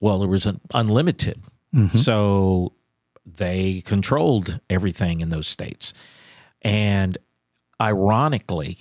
[0.00, 1.42] Well, it was an unlimited.
[1.74, 1.98] Mm-hmm.
[1.98, 2.72] So
[3.26, 5.92] they controlled everything in those states.
[6.62, 7.18] And
[7.78, 8.78] ironically,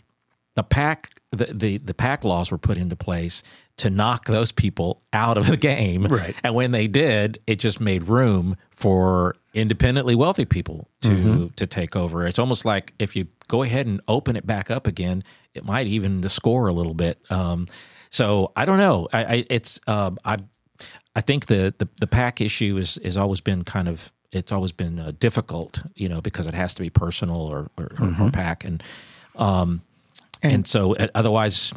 [0.56, 3.44] the PAC the, the the PAC laws were put into place
[3.78, 6.06] to knock those people out of the game.
[6.06, 6.34] Right.
[6.42, 11.48] And when they did, it just made room for independently wealthy people to mm-hmm.
[11.58, 12.26] to take over.
[12.26, 15.22] It's almost like if you go ahead and open it back up again,
[15.54, 17.20] it might even the score a little bit.
[17.30, 17.68] Um,
[18.16, 19.10] so I don't know.
[19.12, 20.38] I, I it's uh, I
[21.16, 24.72] I think the, the the PAC issue is has always been kind of it's always
[24.72, 28.24] been uh, difficult, you know, because it has to be personal or or, mm-hmm.
[28.24, 28.82] or PAC and
[29.36, 29.82] um
[30.42, 31.74] and, and so uh, otherwise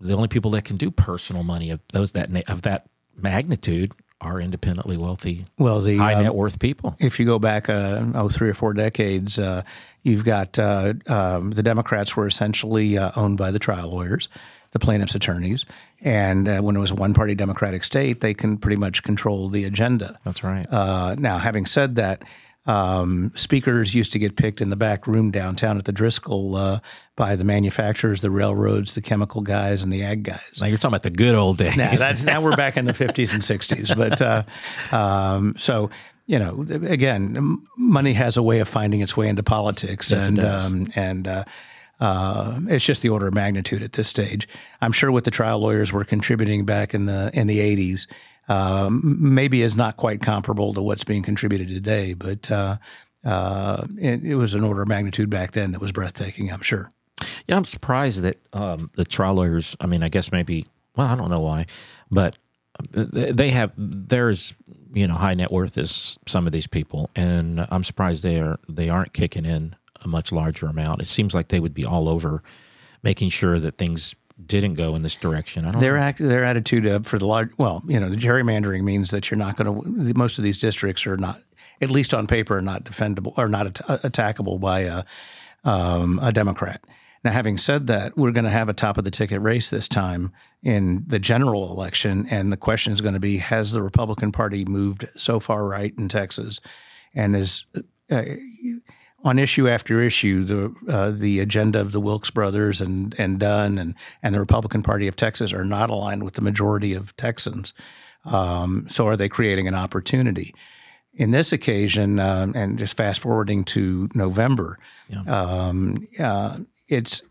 [0.00, 4.40] the only people that can do personal money of those that of that magnitude are
[4.40, 6.96] independently wealthy, well, the high uh, net worth people.
[6.98, 9.62] If you go back, uh, oh, three or four decades, uh,
[10.02, 14.28] you've got uh, um, the Democrats were essentially uh, owned by the trial lawyers,
[14.70, 15.64] the plaintiffs' attorneys,
[16.00, 19.64] and uh, when it was a one-party Democratic state, they can pretty much control the
[19.64, 20.18] agenda.
[20.24, 20.66] That's right.
[20.70, 22.24] now, having said that.
[22.66, 26.80] Um, speakers used to get picked in the back room downtown at the Driscoll uh,
[27.16, 30.58] by the manufacturers, the railroads, the chemical guys, and the ag guys.
[30.60, 31.78] Now you're talking about the good old days.
[31.78, 33.96] Now, now we're back in the 50s and 60s.
[33.96, 34.42] But uh,
[34.94, 35.88] um, so
[36.28, 40.38] you know, again, money has a way of finding its way into politics, yes, and
[40.38, 41.44] um, and uh,
[42.00, 44.48] uh, it's just the order of magnitude at this stage.
[44.80, 48.06] I'm sure what the trial lawyers were contributing back in the in the 80s
[48.48, 52.78] um, maybe is not quite comparable to what's being contributed today, but uh,
[53.24, 56.50] uh, it, it, was an order of magnitude back then that was breathtaking.
[56.50, 56.90] I'm sure.
[57.46, 59.76] Yeah, I'm surprised that um, the trial lawyers.
[59.80, 60.66] I mean, I guess maybe.
[60.96, 61.66] Well, I don't know why,
[62.10, 62.38] but
[62.90, 64.54] they have there's
[64.92, 68.58] you know high net worth as some of these people, and I'm surprised they are
[68.68, 71.00] they aren't kicking in a much larger amount.
[71.00, 72.42] It seems like they would be all over
[73.02, 75.64] making sure that things didn't go in this direction.
[75.64, 76.02] I don't their know.
[76.02, 79.38] act, their attitude uh, for the large, well, you know, the gerrymandering means that you're
[79.38, 80.14] not going to.
[80.14, 81.40] Most of these districts are not,
[81.80, 85.04] at least on paper, are not defendable or not at- attackable by a,
[85.64, 86.84] um, a Democrat.
[87.24, 89.88] Now, having said that, we're going to have a top of the ticket race this
[89.88, 90.32] time
[90.62, 94.64] in the general election, and the question is going to be: Has the Republican Party
[94.64, 96.60] moved so far right in Texas,
[97.14, 97.66] and is
[98.08, 98.22] uh,
[99.24, 103.78] on issue after issue, the uh, the agenda of the Wilks brothers and and Dunn
[103.78, 107.72] and and the Republican Party of Texas are not aligned with the majority of Texans.
[108.24, 110.54] Um, so, are they creating an opportunity?
[111.14, 114.78] In this occasion, um, and just fast forwarding to November,
[115.08, 115.22] yeah.
[115.22, 117.22] um, uh, it's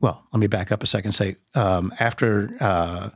[0.00, 0.24] well.
[0.32, 1.12] Let me back up a second.
[1.12, 3.10] Say um, after uh,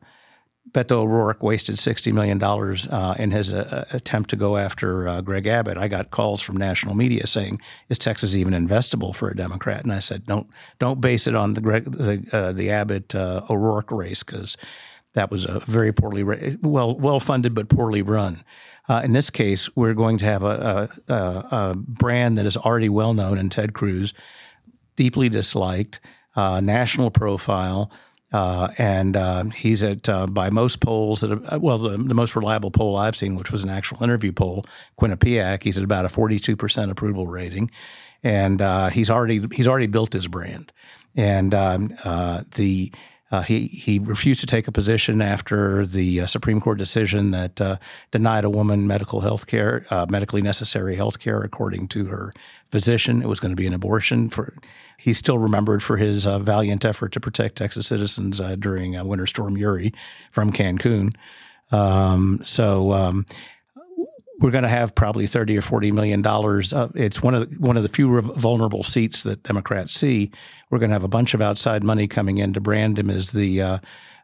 [0.79, 5.49] Beto O'Rourke wasted $60 million uh, in his uh, attempt to go after uh, Greg
[5.49, 5.77] Abbott.
[5.77, 9.93] I got calls from national media saying, "Is Texas even investable for a Democrat?" And
[9.93, 10.47] I said, "Don't
[10.79, 14.57] don't base it on the Greg, the, uh, the Abbott uh, O'Rourke race because
[15.15, 16.23] that was a very poorly
[16.63, 18.45] well well funded but poorly run."
[18.89, 22.89] Uh, in this case, we're going to have a, a, a, brand that is already
[22.89, 24.15] well known in Ted Cruz,
[24.95, 25.99] deeply disliked,
[26.37, 27.91] national profile.
[28.31, 32.71] Uh, and uh, he's at uh, by most polls a, well the, the, most reliable
[32.71, 34.65] poll I've seen, which was an actual interview poll,
[35.01, 35.63] Quinnipiac.
[35.63, 37.71] He's at about a forty two percent approval rating,
[38.23, 40.73] and uh, he's already he's already built his brand.
[41.17, 42.93] And um, uh, the
[43.31, 47.61] uh, he he refused to take a position after the uh, Supreme Court decision that
[47.61, 47.77] uh,
[48.11, 52.33] denied a woman medical health care, uh, medically necessary health care, according to her
[52.71, 53.23] physician.
[53.23, 54.31] It was going to be an abortion.
[54.31, 54.55] For
[54.99, 59.27] he's still remembered for his uh, valiant effort to protect Texas citizens uh, during Winter
[59.27, 59.93] Storm Uri
[60.31, 61.15] from Cancun.
[61.73, 62.93] Um, so.
[62.93, 63.27] Um,
[64.41, 66.73] we're going to have probably thirty or forty million dollars.
[66.73, 70.31] Uh, it's one of the, one of the few vulnerable seats that Democrats see.
[70.71, 73.33] We're going to have a bunch of outside money coming in to brand him as
[73.33, 73.79] the uh,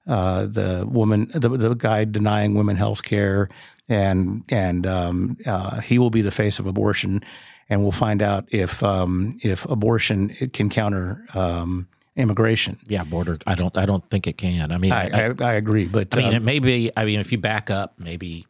[0.06, 3.48] uh, the woman, the, the guy denying women health care,
[3.88, 7.22] and and um, uh, he will be the face of abortion,
[7.68, 11.24] and we'll find out if um, if abortion can counter.
[11.34, 12.78] Um, immigration.
[12.86, 13.38] Yeah, border.
[13.44, 13.76] I don't.
[13.76, 14.70] I don't think it can.
[14.70, 16.90] I mean, I, I, I agree, but I mean, uh, it may be.
[16.96, 18.46] I mean, if you back up, maybe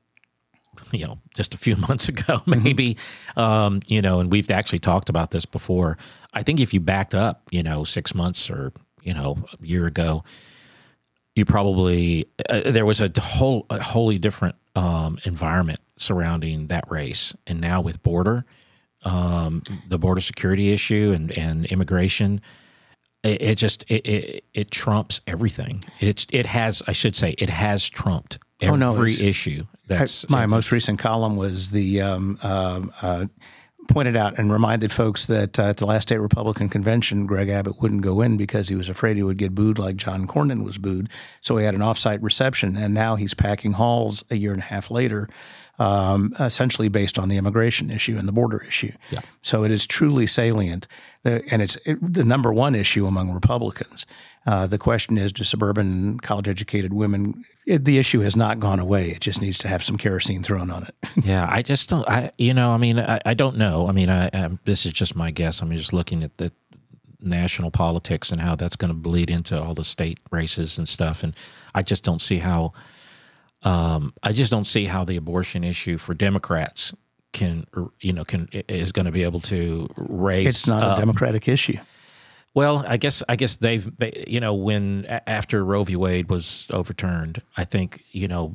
[0.93, 3.41] you know just a few months ago maybe mm-hmm.
[3.41, 5.97] um, you know and we've actually talked about this before
[6.33, 8.73] i think if you backed up you know six months or
[9.03, 10.25] you know a year ago
[11.35, 17.35] you probably uh, there was a whole a wholly different um, environment surrounding that race
[17.47, 18.45] and now with border
[19.05, 22.41] um, the border security issue and and immigration
[23.23, 27.49] it, it just it, it, it trumps everything it's it has i should say it
[27.49, 29.65] has trumped every oh, no, issue.
[29.87, 33.27] That's I, my most recent column was the um, uh, uh,
[33.89, 37.81] pointed out and reminded folks that uh, at the last state Republican convention, Greg Abbott
[37.81, 40.79] wouldn't go in because he was afraid he would get booed like John Cornyn was
[40.79, 41.11] booed.
[41.41, 44.65] So he had an offsite reception, and now he's packing halls a year and a
[44.65, 45.29] half later.
[45.77, 48.93] Um, essentially based on the immigration issue and the border issue.
[49.11, 49.19] Yeah.
[49.43, 50.87] So it is truly salient,
[51.25, 54.07] and it's it, the number one issue among Republicans.
[54.47, 57.45] Uh, the question is, do suburban college educated women?
[57.67, 59.11] It, the issue has not gone away.
[59.11, 60.95] It just needs to have some kerosene thrown on it.
[61.25, 62.07] yeah, I just don't.
[62.07, 63.89] I you know, I mean, I, I don't know.
[63.89, 65.63] I mean, I, I, this is just my guess.
[65.63, 66.53] I'm just looking at the
[67.21, 71.23] national politics and how that's going to bleed into all the state races and stuff,
[71.23, 71.35] and
[71.75, 72.75] I just don't see how
[73.65, 76.95] um, I just don't see how the abortion issue for Democrats
[77.33, 77.67] can,
[78.01, 80.47] you know, can is going to be able to raise.
[80.47, 81.79] It's not a Democratic issue.
[82.55, 83.91] Well, I guess I guess they've
[84.29, 85.97] you know when after Roe v.
[85.97, 88.55] Wade was overturned, I think you know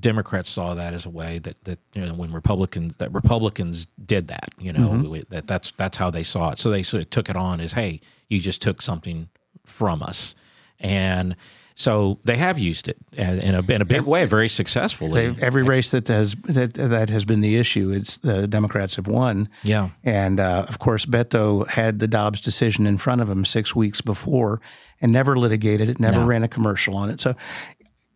[0.00, 4.28] Democrats saw that as a way that that you know when Republicans that Republicans did
[4.28, 5.34] that you know mm-hmm.
[5.34, 6.58] that that's that's how they saw it.
[6.58, 9.28] So they sort of took it on as hey, you just took something
[9.66, 10.34] from us,
[10.80, 11.36] and
[11.78, 15.36] so they have used it in a, in a big way, very successfully.
[15.40, 19.50] Every race that has that that has been the issue, it's the Democrats have won.
[19.62, 23.76] Yeah, and uh, of course, Beto had the Dobbs decision in front of him six
[23.76, 24.62] weeks before,
[25.02, 26.26] and never litigated it, never no.
[26.26, 27.20] ran a commercial on it.
[27.20, 27.34] So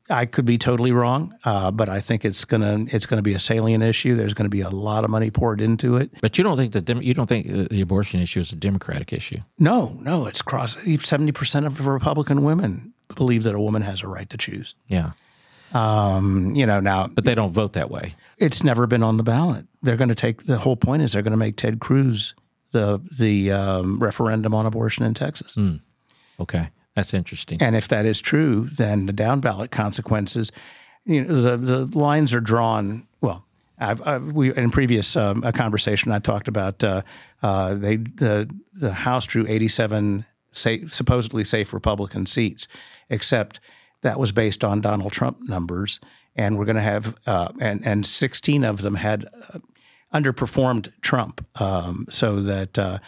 [0.09, 3.39] I could be totally wrong, uh, but I think it's gonna it's gonna be a
[3.39, 4.17] salient issue.
[4.17, 6.11] There's going to be a lot of money poured into it.
[6.23, 9.41] But you don't think that you don't think the abortion issue is a Democratic issue?
[9.59, 10.25] No, no.
[10.25, 14.37] It's cross seventy percent of Republican women believe that a woman has a right to
[14.37, 14.75] choose.
[14.89, 15.13] Yeah.
[15.73, 18.15] Um, you know now, but they don't vote that way.
[18.39, 19.67] It's never been on the ballot.
[19.83, 22.35] They're going to take the whole point is they're going to make Ted Cruz
[22.73, 25.55] the the um, referendum on abortion in Texas.
[25.55, 25.81] Mm.
[26.41, 27.63] Okay, that's interesting.
[27.63, 30.51] And if that is true, then the down ballot consequences,
[31.05, 33.07] you know, the the lines are drawn.
[33.21, 33.47] Well,
[33.79, 37.03] I've, I've, we in previous um, a conversation I talked about uh,
[37.43, 42.69] uh, they the the House drew eighty seven safe, supposedly safe Republican seats,
[43.09, 43.61] except
[44.03, 46.01] that was based on Donald Trump numbers,
[46.37, 49.59] and we're going to have uh, and and 16 of them had uh,
[50.13, 52.79] underperformed Trump, um, so that.
[52.79, 52.99] Uh,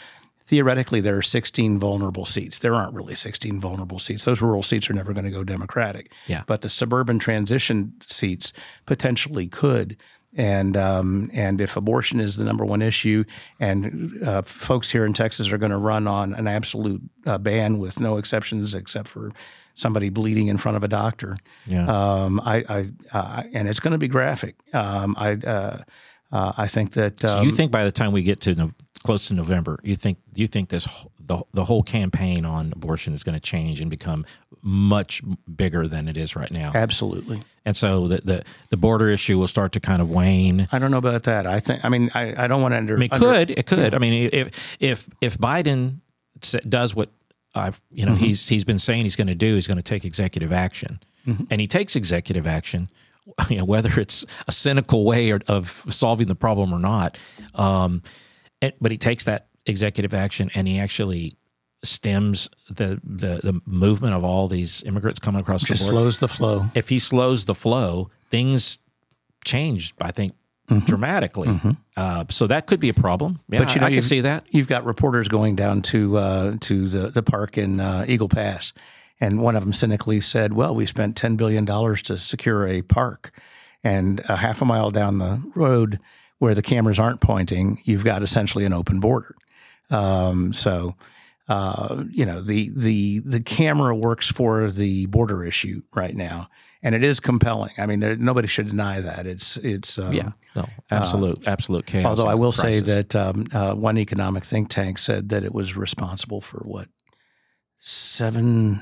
[0.44, 2.58] theoretically, there are 16 vulnerable seats.
[2.58, 4.24] There aren't really 16 vulnerable seats.
[4.24, 6.12] Those rural seats are never going to go Democratic.
[6.26, 6.42] Yeah.
[6.46, 8.52] But the suburban transition seats
[8.84, 9.96] potentially could
[10.34, 13.24] and um, and if abortion is the number one issue,
[13.60, 17.78] and uh, folks here in Texas are going to run on an absolute uh, ban
[17.78, 19.30] with no exceptions except for
[19.74, 21.86] somebody bleeding in front of a doctor, yeah.
[21.86, 24.56] um, I, I uh, and it's going to be graphic.
[24.72, 25.82] Um, I uh,
[26.30, 27.20] uh, I think that.
[27.20, 28.70] so you um, think by the time we get to no,
[29.04, 30.88] close to November, you think you think this
[31.26, 34.24] the the whole campaign on abortion is going to change and become
[34.62, 35.22] much
[35.54, 36.72] bigger than it is right now.
[36.74, 37.42] Absolutely.
[37.64, 40.68] And so the, the, the border issue will start to kind of wane.
[40.72, 41.46] I don't know about that.
[41.46, 41.84] I think.
[41.84, 42.94] I mean, I, I don't want to under.
[42.94, 43.92] I mean, it under, could it could.
[43.92, 43.96] Yeah.
[43.96, 46.00] I mean, if if if Biden
[46.68, 47.10] does what
[47.54, 48.24] I've you know mm-hmm.
[48.24, 51.44] he's he's been saying he's going to do, he's going to take executive action, mm-hmm.
[51.50, 52.90] and he takes executive action.
[53.48, 57.16] You know, whether it's a cynical way or, of solving the problem or not,
[57.54, 58.02] um,
[58.60, 61.36] it, but he takes that executive action and he actually
[61.84, 66.02] stems the, the the movement of all these immigrants coming across Just the border.
[66.02, 66.66] slows the flow.
[66.74, 68.78] If he slows the flow, things
[69.44, 69.92] change.
[70.00, 70.34] I think
[70.68, 70.84] mm-hmm.
[70.84, 71.48] dramatically.
[71.48, 71.70] Mm-hmm.
[71.96, 73.40] Uh, so that could be a problem.
[73.48, 74.46] Yeah, but you know, I, I can see that.
[74.50, 78.72] You've got reporters going down to uh, to the the park in uh, Eagle Pass,
[79.20, 82.82] and one of them cynically said, "Well, we spent ten billion dollars to secure a
[82.82, 83.32] park,
[83.82, 85.98] and a half a mile down the road."
[86.38, 89.36] Where the cameras aren't pointing, you've got essentially an open border.
[89.90, 90.94] Um, so,
[91.48, 96.48] uh, you know, the the the camera works for the border issue right now,
[96.82, 97.72] and it is compelling.
[97.78, 99.26] I mean, there, nobody should deny that.
[99.26, 102.06] It's it's um, yeah, no, absolute uh, absolute chaos.
[102.06, 102.86] Although I will crisis.
[102.86, 106.88] say that um, uh, one economic think tank said that it was responsible for what
[107.76, 108.80] seven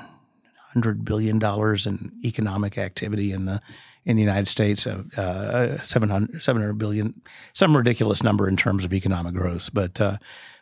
[0.72, 3.60] hundred billion dollars in economic activity in the
[4.04, 7.20] in the United States, uh, uh, 700, 700 billion,
[7.52, 9.70] some ridiculous number in terms of economic growth.
[9.74, 10.16] But uh,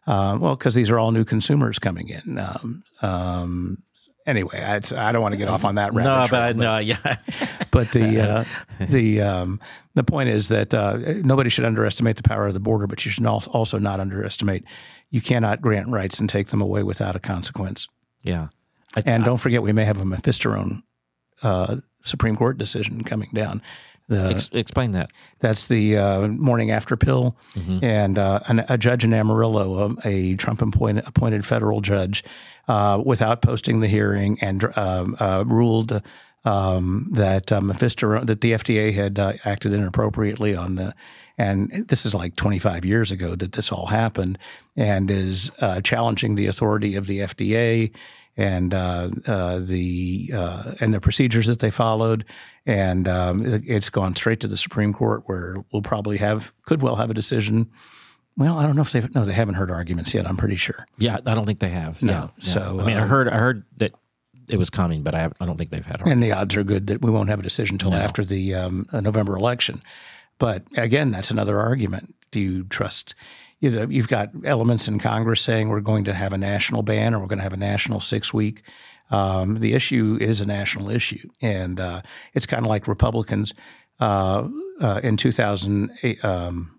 [0.09, 2.39] uh, well, because these are all new consumers coming in.
[2.39, 3.83] Um, um,
[4.27, 5.93] anyway, I, I, don't want to get off on that.
[5.93, 7.17] No, but, I, no, yeah.
[7.71, 8.45] but the uh,
[8.81, 9.61] the um,
[9.93, 13.11] the point is that uh, nobody should underestimate the power of the border, but you
[13.11, 14.65] should also not underestimate.
[15.11, 17.87] You cannot grant rights and take them away without a consequence.
[18.23, 18.49] Yeah,
[18.97, 20.85] I, and don't forget, we may have a mifepristone
[21.43, 23.61] uh, Supreme Court decision coming down.
[24.09, 25.11] The, Ex- explain that.
[25.41, 27.85] That's the uh, morning after pill, mm-hmm.
[27.85, 32.25] and uh, an, a judge in Amarillo, a, a Trump appointed, appointed federal judge,
[32.69, 36.03] uh, without posting the hearing, and um, uh, ruled
[36.45, 40.95] um, that uh, Mephisto, that the FDA had uh, acted inappropriately on the,
[41.37, 44.39] and this is like 25 years ago that this all happened,
[44.75, 47.93] and is uh, challenging the authority of the FDA
[48.39, 52.25] and uh, uh, the uh, and the procedures that they followed,
[52.65, 56.97] and um, it's gone straight to the Supreme Court, where we'll probably have could well
[56.97, 57.69] have a decision.
[58.37, 60.27] Well, I don't know if they've no they haven't heard arguments yet.
[60.27, 60.87] I'm pretty sure.
[60.97, 62.01] Yeah, I don't think they have.
[62.01, 62.13] No.
[62.13, 62.45] Yeah, yeah.
[62.45, 63.93] So, I mean, I uh, heard I heard that
[64.49, 66.01] it was coming, but I, have, I don't think they've had.
[66.07, 68.87] And the odds are good that we won't have a decision until after the um,
[68.93, 69.83] uh, November election.
[70.39, 72.15] But again, that's another argument.
[72.31, 73.15] Do you trust?
[73.61, 77.15] you know, you've got elements in Congress saying we're going to have a national ban
[77.15, 78.63] or we're going to have a national six week.
[79.11, 82.03] Um, the issue is a national issue, and uh,
[82.35, 83.55] it's kind of like Republicans
[84.01, 84.49] uh,
[84.81, 86.25] uh, in 2008.
[86.25, 86.79] Um,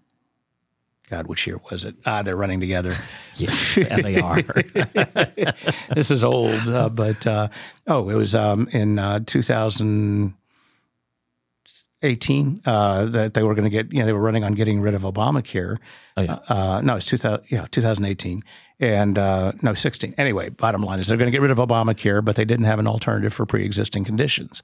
[1.09, 1.95] God, which year was it?
[2.05, 2.93] Ah, they're running together.
[3.35, 4.43] yeah, they are.
[5.95, 7.47] this is old, uh, but uh,
[7.87, 10.35] oh, it was um, in uh, 2000.
[12.01, 14.81] 18 uh, that they were going to get you know they were running on getting
[14.81, 15.77] rid of obamacare.
[16.15, 16.33] Oh, yeah.
[16.49, 18.41] uh, uh no it's 2000 yeah 2018
[18.79, 22.23] and uh, no 16 anyway bottom line is they're going to get rid of obamacare
[22.23, 24.63] but they didn't have an alternative for pre-existing conditions.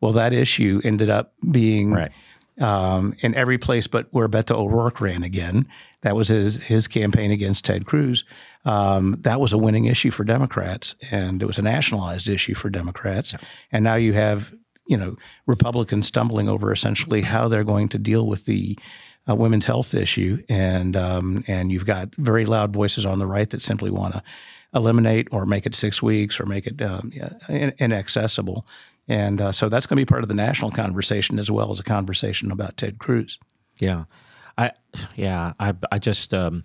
[0.00, 2.12] Well that issue ended up being right.
[2.60, 5.66] um, in every place but where beto o'rourke ran again.
[6.02, 8.26] That was his, his campaign against ted cruz.
[8.66, 12.68] Um, that was a winning issue for democrats and it was a nationalized issue for
[12.68, 13.32] democrats.
[13.32, 13.48] Yeah.
[13.72, 14.52] and now you have
[14.86, 15.16] you know,
[15.46, 18.78] Republicans stumbling over essentially how they're going to deal with the
[19.28, 23.48] uh, women's health issue, and um, and you've got very loud voices on the right
[23.50, 24.22] that simply want to
[24.74, 27.12] eliminate or make it six weeks or make it um,
[27.48, 28.66] in- inaccessible.
[29.06, 31.78] And uh, so that's going to be part of the national conversation as well as
[31.78, 33.38] a conversation about Ted Cruz.
[33.78, 34.04] Yeah,
[34.56, 34.72] I
[35.16, 36.64] yeah I I just um,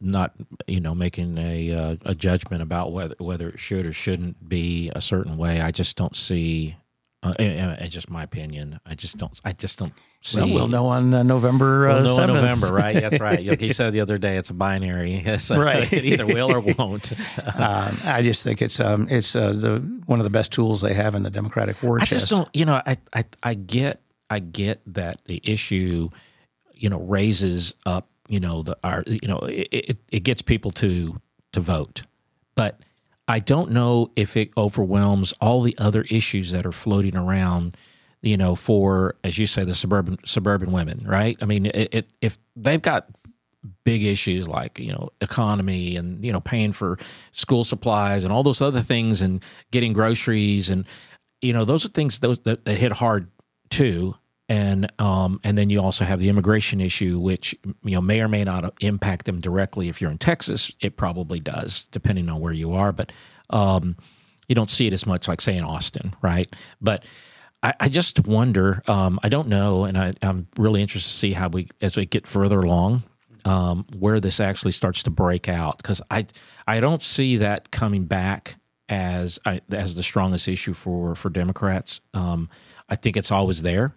[0.00, 0.34] not
[0.66, 4.90] you know making a uh, a judgment about whether whether it should or shouldn't be
[4.94, 5.60] a certain way.
[5.60, 6.76] I just don't see.
[7.22, 8.78] Uh, and, and just my opinion.
[8.86, 9.32] I just don't.
[9.44, 10.38] I just don't see.
[10.40, 12.34] Well, we'll know on uh, November We'll uh, know in 7th.
[12.34, 12.94] November, right?
[13.00, 13.44] That's right.
[13.44, 15.14] Like you said the other day, it's a binary.
[15.26, 15.90] Yes, Right.
[15.92, 17.12] it either will or won't.
[17.12, 20.94] Um, I just think it's um, it's uh, the one of the best tools they
[20.94, 22.10] have in the Democratic war I chest.
[22.10, 22.48] just don't.
[22.54, 26.10] You know, I, I I get I get that the issue,
[26.74, 28.08] you know, raises up.
[28.28, 31.20] You know, the our you know it, it, it gets people to
[31.52, 32.02] to vote,
[32.54, 32.78] but
[33.28, 37.76] I don't know if it overwhelms all the other issues that are floating around.
[38.22, 41.36] You know, for as you say, the suburban suburban women, right?
[41.40, 43.08] I mean, it, it if they've got
[43.84, 46.98] big issues like you know economy and you know paying for
[47.32, 50.86] school supplies and all those other things and getting groceries and
[51.42, 53.28] you know those are things those that, that hit hard
[53.70, 54.14] too
[54.48, 58.28] and um and then you also have the immigration issue which you know may or
[58.28, 59.88] may not impact them directly.
[59.88, 62.92] If you're in Texas it probably does depending on where you are.
[62.92, 63.12] But
[63.50, 63.96] um
[64.48, 66.54] you don't see it as much like say in Austin right?
[66.80, 67.04] But
[67.62, 71.32] I, I just wonder um I don't know and I, I'm really interested to see
[71.32, 73.02] how we as we get further along
[73.46, 75.78] um, where this actually starts to break out.
[75.78, 76.26] Because I
[76.66, 78.56] I don't see that coming back
[78.88, 79.38] as
[79.70, 82.00] as the strongest issue for for Democrats.
[82.12, 82.50] Um,
[82.88, 83.94] I think it's always there,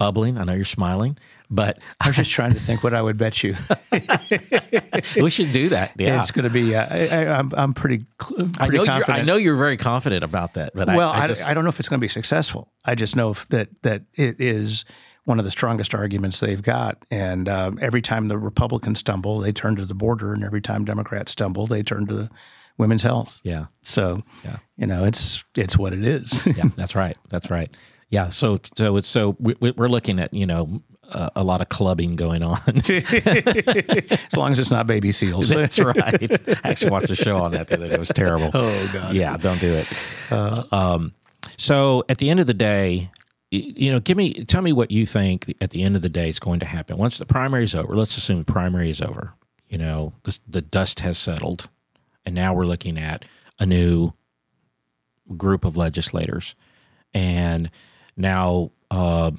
[0.00, 0.38] bubbling.
[0.38, 1.16] I know you're smiling,
[1.50, 3.54] but I was just trying to think what I would bet you.
[5.22, 5.92] we should do that.
[6.00, 6.74] Yeah, It's going to be.
[6.74, 9.10] Uh, I, I, I'm I'm pretty cl- I pretty know you're.
[9.10, 11.64] I know you're very confident about that, but well, I, I, I just I don't
[11.64, 12.72] know if it's going to be successful.
[12.84, 14.84] I just know if that that it is
[15.24, 17.04] one of the strongest arguments they've got.
[17.10, 20.84] And um, every time the Republicans stumble, they turn to the border, and every time
[20.86, 22.30] Democrats stumble, they turn to the
[22.78, 23.40] women's health.
[23.44, 23.66] yeah.
[23.82, 24.56] So, Yeah.
[24.78, 26.46] you know, it's it's what it is.
[26.46, 27.16] yeah, that's right.
[27.28, 27.68] That's right.
[28.10, 28.28] Yeah.
[28.28, 31.68] So so it's so we, we- we're looking at you know uh, a lot of
[31.68, 32.58] clubbing going on.
[32.66, 35.48] as long as it's not baby seals.
[35.50, 36.58] That's right.
[36.64, 37.94] I actually watched a show on that the other day.
[37.94, 38.50] It was terrible.
[38.54, 39.14] Oh, God.
[39.14, 40.72] Yeah, don't do it.
[40.72, 41.12] um,
[41.56, 43.10] so at the end of the day,
[43.50, 46.28] you know, give me tell me what you think at the end of the day
[46.28, 47.96] is going to happen once the primary is over.
[47.96, 49.34] Let's assume the primary is over.
[49.68, 51.68] You know, this, the dust has settled,
[52.24, 53.24] and now we're looking at
[53.58, 54.12] a new
[55.36, 56.54] group of legislators,
[57.14, 57.70] and
[58.20, 59.30] now uh,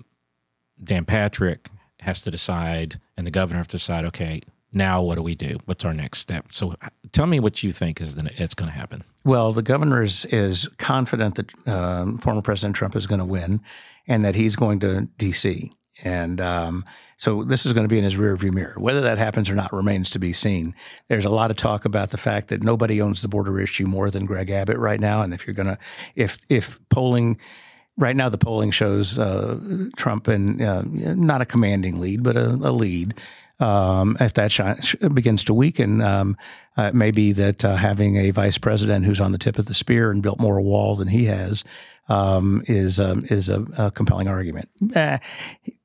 [0.83, 1.69] Dan Patrick
[1.99, 4.05] has to decide, and the governor has to decide.
[4.05, 4.41] Okay,
[4.73, 5.57] now what do we do?
[5.65, 6.47] What's our next step?
[6.51, 9.03] So, uh, tell me what you think is the, it's going to happen.
[9.23, 13.61] Well, the governor is, is confident that um, former President Trump is going to win
[14.07, 15.71] and that he's going to D.C.
[16.03, 16.85] And um,
[17.17, 18.75] so this is going to be in his rearview mirror.
[18.77, 20.73] Whether that happens or not remains to be seen.
[21.07, 24.09] There's a lot of talk about the fact that nobody owns the border issue more
[24.09, 25.21] than Greg Abbott right now.
[25.21, 25.77] And if you're going to,
[26.15, 27.37] if if polling
[27.97, 29.59] right now, the polling shows uh,
[29.95, 33.21] Trump in uh, not a commanding lead, but a, a lead.
[33.59, 36.35] Um, if that begins to weaken, um,
[36.77, 39.67] uh, it may be that uh, having a vice president who's on the tip of
[39.67, 41.63] the spear and built more wall than he has
[42.09, 44.69] um, is um, is a, a, compelling argument.
[44.95, 45.19] Eh,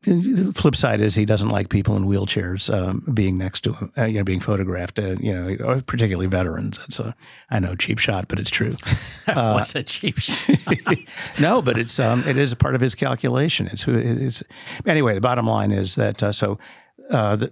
[0.07, 3.93] the flip side is he doesn't like people in wheelchairs um, being next to him,
[3.99, 4.99] uh, you know, being photographed.
[4.99, 6.79] Uh, you know, particularly veterans.
[6.79, 7.15] That's a
[7.51, 8.77] I know cheap shot, but it's true.
[9.29, 10.57] Uh, What's a cheap shot?
[11.41, 13.67] no, but it's um, it is a part of his calculation.
[13.67, 14.41] It's who it's
[14.87, 15.15] anyway.
[15.15, 16.59] The bottom line is that uh, so.
[17.11, 17.51] Uh, the,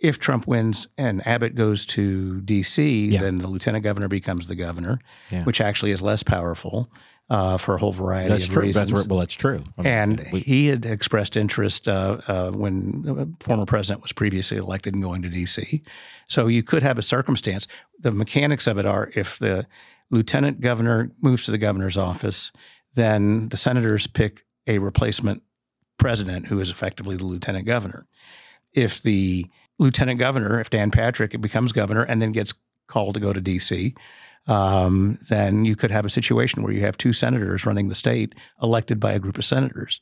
[0.00, 3.22] if Trump wins and Abbott goes to D.C., yeah.
[3.22, 4.98] then the lieutenant governor becomes the governor,
[5.30, 5.44] yeah.
[5.44, 6.90] which actually is less powerful
[7.34, 8.62] uh, for a whole variety that's of true.
[8.62, 8.92] reasons.
[8.92, 9.64] That's, well, that's true.
[9.76, 14.12] I mean, and we, he had expressed interest uh, uh, when the former president was
[14.12, 15.82] previously elected in going to D.C.
[16.28, 17.66] So you could have a circumstance.
[17.98, 19.66] The mechanics of it are if the
[20.12, 22.52] lieutenant governor moves to the governor's office,
[22.94, 25.42] then the senators pick a replacement
[25.98, 28.06] president who is effectively the lieutenant governor.
[28.72, 29.46] If the
[29.80, 32.54] lieutenant governor, if Dan Patrick becomes governor and then gets
[32.86, 33.92] called to go to D.C.,
[34.46, 38.34] um, then you could have a situation where you have two senators running the state
[38.62, 40.00] elected by a group of senators.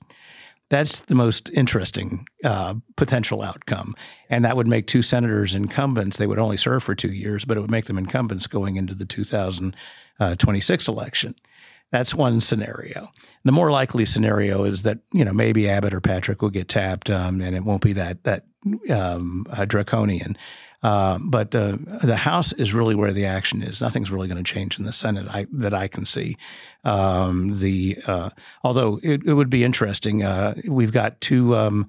[0.69, 3.95] That's the most interesting uh, potential outcome.
[4.31, 6.17] And that would make two senators incumbents.
[6.17, 8.95] They would only serve for two years, but it would make them incumbents going into
[8.95, 11.35] the 2026 uh, election.
[11.91, 13.11] That's one scenario.
[13.45, 17.11] The more likely scenario is that you know maybe Abbott or Patrick will get tapped,
[17.11, 18.47] um, and it won't be that that
[18.91, 20.39] um, uh, draconian.
[20.83, 23.81] Uh, but the the House is really where the action is.
[23.81, 26.37] Nothing's really going to change in the Senate I, that I can see.
[26.85, 28.31] Um, the uh,
[28.65, 31.89] although it, it, would be interesting, uh, we've got two um,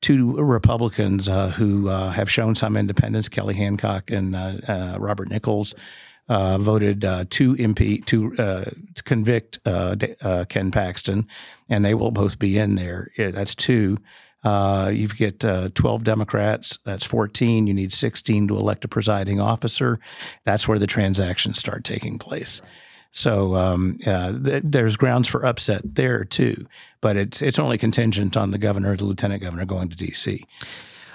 [0.00, 3.28] two Republicans uh, who uh, have shown some independence.
[3.28, 4.32] Kelly Hancock and
[5.00, 5.76] Robert Nichols.
[6.28, 9.62] voted to impe- to, to convict
[10.48, 11.28] Ken Paxton,
[11.70, 13.08] and they will both be in there.
[13.16, 13.98] That's two.
[14.44, 17.66] Uh, you get uh, 12 Democrats, that's 14.
[17.66, 20.00] You need 16 to elect a presiding officer.
[20.44, 22.60] That's where the transactions start taking place.
[23.12, 26.66] So um, uh, th- there's grounds for upset there too,
[27.02, 30.44] but it's it's only contingent on the governor, the lieutenant governor going to D.C.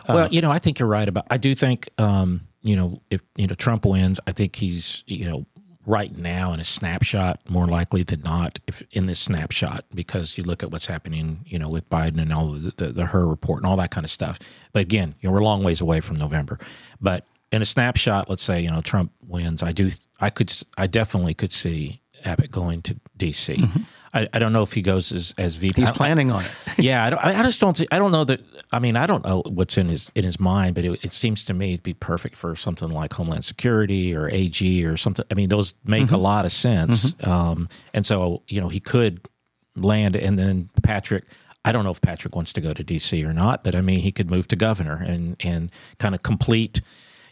[0.07, 1.25] Uh, well, you know, I think you're right about.
[1.32, 5.30] I do think, um, you know, if you know Trump wins, I think he's you
[5.30, 5.47] know
[5.88, 10.43] right now in a snapshot more likely than not if in this snapshot because you
[10.43, 13.63] look at what's happening you know with biden and all the, the, the Hur report
[13.63, 14.38] and all that kind of stuff
[14.73, 16.59] but again you know we're a long ways away from november
[16.99, 20.88] but in a snapshot let's say you know trump wins i do i could i
[20.88, 23.81] definitely could see abbott going to dc mm-hmm.
[24.13, 25.81] I, I, don't know if he goes as, as VP.
[25.81, 26.51] He's planning on it.
[26.77, 27.75] yeah, I, don't, I just don't.
[27.75, 28.39] See, I don't know that.
[28.72, 31.45] I mean, I don't know what's in his in his mind, but it, it seems
[31.45, 35.26] to me to be perfect for something like Homeland Security or AG or something.
[35.32, 36.15] I mean, those make mm-hmm.
[36.15, 37.11] a lot of sense.
[37.11, 37.30] Mm-hmm.
[37.30, 39.28] Um, and so, you know, he could
[39.76, 41.24] land, and then Patrick.
[41.65, 43.99] I don't know if Patrick wants to go to DC or not, but I mean,
[43.99, 46.82] he could move to governor and and kind of complete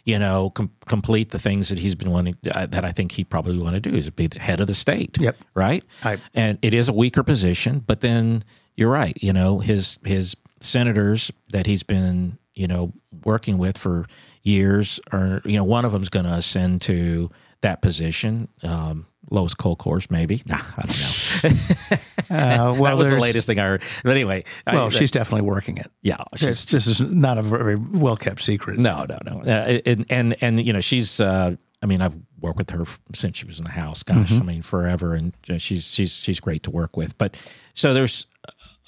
[0.06, 3.24] you know, com- complete the things that he's been wanting uh, that I think he
[3.24, 5.20] probably want to do is be the head of the state.
[5.20, 5.36] Yep.
[5.54, 5.84] Right.
[6.04, 8.44] I, and it is a weaker position, but then
[8.76, 9.18] you're right.
[9.20, 10.36] You know, his his
[10.66, 12.92] senators that he's been you know
[13.24, 14.06] working with for
[14.42, 17.30] years are you know one of them's going to ascend to
[17.62, 18.48] that position.
[18.62, 20.42] Um, Lois Kolkhorst, maybe.
[20.46, 21.96] Nah, I don't know.
[22.70, 23.82] uh, well, that was the latest thing I heard.
[24.04, 25.90] But anyway, well, I, she's definitely working it.
[26.02, 28.78] Yeah, this is not a very well kept secret.
[28.78, 29.40] No, no, no.
[29.40, 31.20] Uh, and, and and you know, she's.
[31.20, 34.02] Uh, I mean, I've worked with her since she was in the house.
[34.02, 34.42] Gosh, mm-hmm.
[34.42, 37.18] I mean, forever, and she's she's she's great to work with.
[37.18, 37.36] But
[37.74, 38.26] so there's,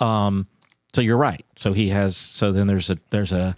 [0.01, 0.47] um,
[0.93, 1.45] so you're right.
[1.57, 2.17] So he has.
[2.17, 3.57] So then there's a there's a,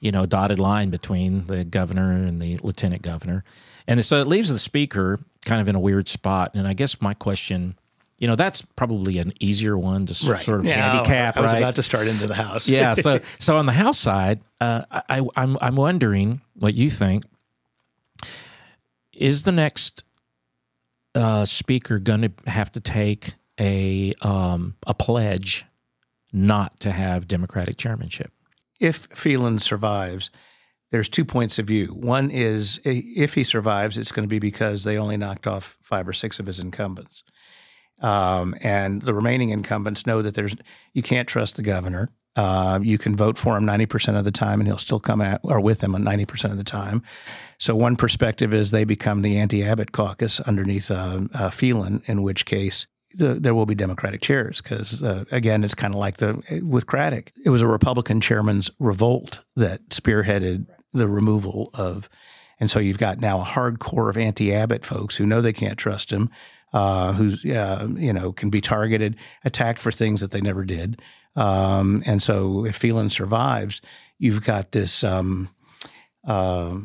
[0.00, 3.44] you know, dotted line between the governor and the lieutenant governor.
[3.86, 6.52] And so it leaves the speaker kind of in a weird spot.
[6.54, 7.76] And I guess my question,
[8.18, 10.42] you know, that's probably an easier one to right.
[10.42, 11.36] sort of yeah, handicap.
[11.36, 11.58] I was right?
[11.58, 12.68] about to start into the house.
[12.68, 12.94] yeah.
[12.94, 17.24] So so on the house side, uh, I, I'm I'm wondering what you think.
[19.12, 20.02] Is the next
[21.14, 25.64] uh, speaker going to have to take a um, a pledge
[26.34, 28.32] not to have Democratic chairmanship?
[28.80, 30.30] If Phelan survives,
[30.90, 31.86] there's two points of view.
[31.88, 36.06] One is if he survives, it's going to be because they only knocked off five
[36.06, 37.22] or six of his incumbents.
[38.00, 40.56] Um, and the remaining incumbents know that there's
[40.92, 42.10] you can't trust the governor.
[42.36, 45.40] Uh, you can vote for him 90% of the time, and he'll still come at
[45.44, 47.00] or with him 90% of the time.
[47.58, 52.44] So one perspective is they become the anti-Abbott caucus underneath uh, uh, Phelan, in which
[52.44, 56.34] case the, there will be Democratic chairs because uh, again, it's kind of like the
[56.64, 57.28] with Craddick.
[57.44, 62.08] It was a Republican chairman's revolt that spearheaded the removal of.
[62.60, 66.12] And so you've got now a hardcore of anti-Abbott folks who know they can't trust
[66.12, 66.30] him,
[66.72, 71.00] uh, who's uh, you know can be targeted, attacked for things that they never did.
[71.36, 73.80] Um, and so if Phelan survives,
[74.18, 75.48] you've got this um,
[76.26, 76.78] uh,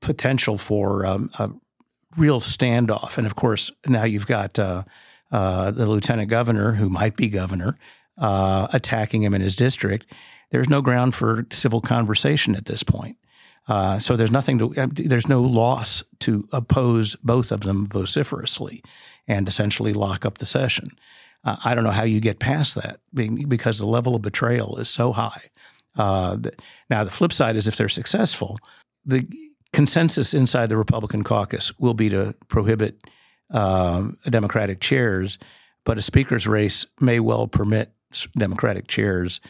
[0.00, 1.50] potential for um, a
[2.16, 3.18] real standoff.
[3.18, 4.58] And of course, now you've got
[5.32, 7.78] uh, the lieutenant governor, who might be governor,
[8.18, 10.06] uh, attacking him in his district.
[10.50, 13.16] There's no ground for civil conversation at this point.
[13.68, 18.82] Uh, so there's nothing to, uh, there's no loss to oppose both of them vociferously
[19.28, 20.88] and essentially lock up the session.
[21.44, 24.88] Uh, I don't know how you get past that because the level of betrayal is
[24.88, 25.50] so high.
[25.96, 26.36] Uh,
[26.88, 28.58] now, the flip side is if they're successful,
[29.04, 29.26] the
[29.72, 33.00] consensus inside the Republican caucus will be to prohibit
[33.50, 35.38] um, Democratic chairs,
[35.84, 37.92] but a speaker's race may well permit
[38.36, 39.40] Democratic chairs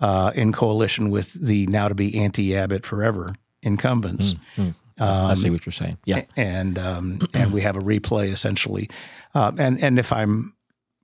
[0.00, 4.34] uh, in coalition with the now to be anti Abbott forever incumbents.
[4.34, 4.74] Mm, mm.
[4.98, 5.96] Um, I see what you're saying.
[6.04, 8.90] Yeah, and um, and we have a replay essentially,
[9.34, 10.54] uh, and and if I'm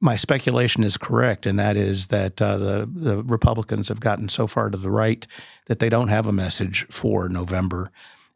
[0.01, 4.47] my speculation is correct, and that is that uh, the the Republicans have gotten so
[4.47, 5.27] far to the right
[5.67, 7.91] that they don't have a message for November.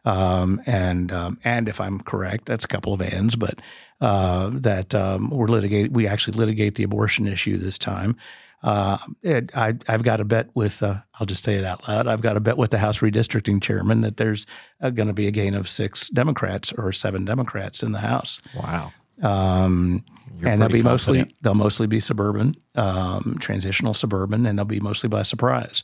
[0.04, 3.60] Um, and um, and if I'm correct, that's a couple of ands, but
[4.00, 8.16] uh, that um, we're litigate we actually litigate the abortion issue this time.
[8.62, 12.06] Uh, it, I, have got a bet with, uh, I'll just say it out loud.
[12.06, 14.46] I've got a bet with the House redistricting chairman that there's
[14.82, 18.42] uh, going to be a gain of six Democrats or seven Democrats in the House.
[18.54, 18.92] Wow.
[19.22, 20.04] Um,
[20.42, 20.84] and they'll be confident.
[20.84, 25.82] mostly they'll mostly be suburban, um, transitional suburban, and they'll be mostly by surprise.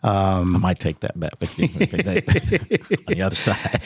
[0.00, 3.80] Um, I might take that bet with you on the other side.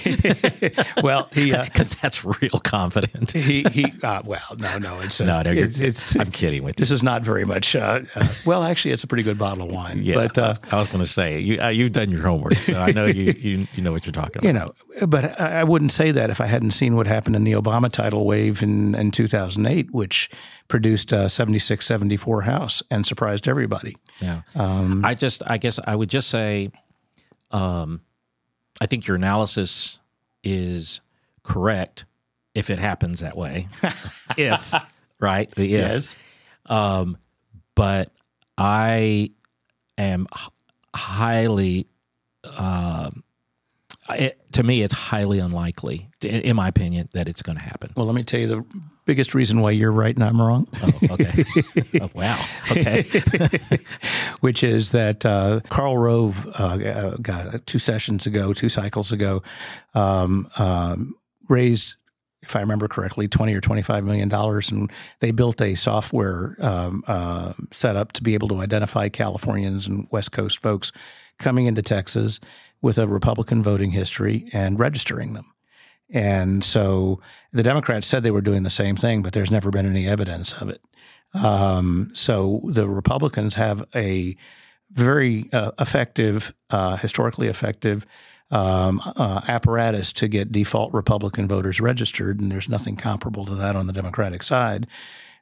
[1.03, 3.33] well, because uh, that's real confident.
[3.33, 3.87] he he.
[4.03, 6.83] Uh, well, no, no, it's uh, no, no it's, it's, I'm kidding with you.
[6.83, 7.75] This is not very much.
[7.75, 10.01] Uh, uh, well, actually, it's a pretty good bottle of wine.
[10.03, 12.93] Yeah, but I was, was going to say you you've done your homework, so I
[12.93, 14.45] know you, you you know what you're talking about.
[14.45, 14.75] You know,
[15.07, 18.27] but I wouldn't say that if I hadn't seen what happened in the Obama tidal
[18.27, 20.29] wave in in 2008, which
[20.69, 23.97] produced a 76 74 House and surprised everybody.
[24.23, 24.43] Yeah.
[24.55, 26.71] Um, I just, I guess I would just say,
[27.51, 28.01] um,
[28.81, 29.99] I think your analysis
[30.43, 31.01] is
[31.43, 32.07] correct
[32.55, 33.69] if it happens that way.
[34.37, 34.75] if,
[35.19, 35.51] right?
[35.53, 35.81] The if.
[35.81, 36.17] Yes.
[36.67, 37.19] Um,
[37.75, 38.11] but
[38.57, 39.31] I
[39.99, 40.27] am
[40.95, 41.87] highly,
[42.45, 43.11] uh,
[44.11, 47.93] it, to me, it's highly unlikely, in my opinion, that it's going to happen.
[47.97, 48.65] Well, let me tell you the
[49.05, 50.69] biggest reason why you're right and I'm wrong.
[50.83, 51.45] Oh, okay.
[52.01, 52.45] oh, wow.
[52.71, 53.05] Okay.
[54.41, 59.43] Which is that uh, Karl Rove, uh, got two sessions ago, two cycles ago,
[59.95, 61.15] um, um,
[61.49, 61.97] raised
[62.43, 64.91] if I remember correctly, twenty or twenty-five million dollars, and
[65.21, 70.33] they built a software um, uh, setup to be able to identify Californians and West
[70.33, 70.91] Coast folks
[71.39, 72.41] coming into Texas
[72.81, 75.52] with a Republican voting history and registering them.
[76.13, 77.21] And so
[77.53, 80.53] the Democrats said they were doing the same thing, but there's never been any evidence
[80.53, 80.83] of it.
[81.35, 84.37] Um, so the Republicans have a
[84.91, 88.05] very uh, effective, uh, historically effective
[88.51, 93.75] um, uh, apparatus to get default Republican voters registered, and there's nothing comparable to that
[93.75, 94.87] on the Democratic side.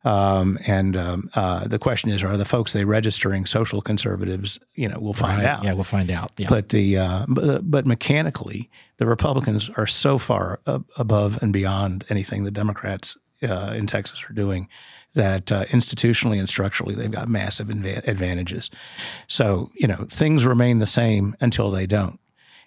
[0.02, 4.58] Um, and um, uh, the question is, are the folks they registering social conservatives?
[4.74, 5.46] You know, we'll find right.
[5.46, 5.64] out.
[5.64, 6.32] Yeah, we'll find out.
[6.38, 6.48] Yeah.
[6.48, 12.44] But the uh, but, but, mechanically, the Republicans are so far above and beyond anything
[12.44, 14.68] the Democrats uh, in Texas are doing
[15.14, 18.70] that uh, institutionally and structurally they've got massive inva- advantages.
[19.26, 22.18] So you know, things remain the same until they don't.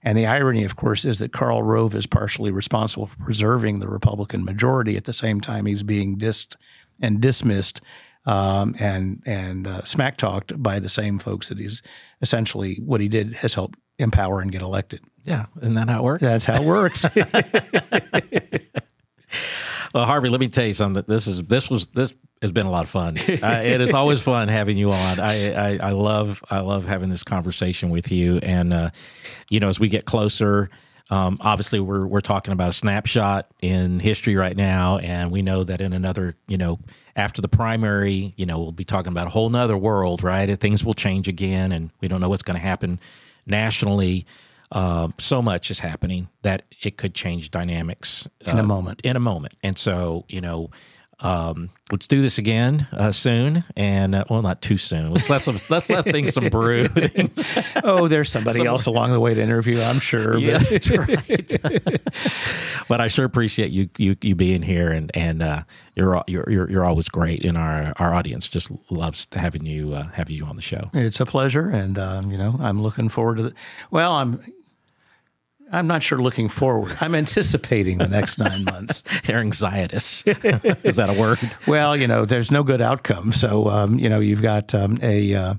[0.03, 3.87] And the irony, of course, is that Karl Rove is partially responsible for preserving the
[3.87, 6.57] Republican majority at the same time he's being dissed
[7.01, 7.81] and dismissed
[8.25, 11.81] um, and and uh, smack talked by the same folks that he's
[12.21, 15.01] essentially what he did has helped empower and get elected.
[15.23, 16.23] Yeah, isn't that how it works?
[16.23, 17.05] That's how it works.
[19.93, 21.03] well, Harvey, let me tell you something.
[21.07, 23.17] This is this was this has been a lot of fun.
[23.17, 25.19] Uh, it is always fun having you on.
[25.19, 28.89] I, I, I love I love having this conversation with you, and uh,
[29.49, 30.69] you know as we get closer.
[31.09, 35.63] Um, obviously, we're we're talking about a snapshot in history right now, and we know
[35.63, 36.79] that in another, you know,
[37.15, 40.57] after the primary, you know, we'll be talking about a whole nother world, right?
[40.59, 42.99] Things will change again, and we don't know what's going to happen
[43.45, 44.25] nationally.
[44.71, 49.01] Uh, so much is happening that it could change dynamics uh, in a moment.
[49.03, 50.71] In a moment, and so you know,
[51.23, 55.13] um, let's do this again uh, soon, and uh, well, not too soon.
[55.13, 56.89] Let's let some let's let things some brew.
[57.83, 60.37] oh, there's somebody some, else along the way to interview, I'm sure.
[60.37, 60.69] Yeah, but.
[60.69, 62.85] that's right.
[62.89, 65.63] but I sure appreciate you you you being here, and and uh,
[65.95, 70.09] you're, you're you're you're always great, and our our audience just loves having you uh,
[70.09, 70.89] having you on the show.
[70.93, 73.43] It's a pleasure, and um, you know I'm looking forward to.
[73.43, 73.53] The,
[73.91, 74.41] well, I'm
[75.71, 76.95] I'm not sure looking forward.
[77.01, 79.01] I'm anticipating the next nine months.
[79.25, 80.23] They're anxietous.
[80.83, 81.39] Is that a word?
[81.67, 83.31] well, you know, there's no good outcome.
[83.31, 85.53] So, um, you know, you've got um, a uh,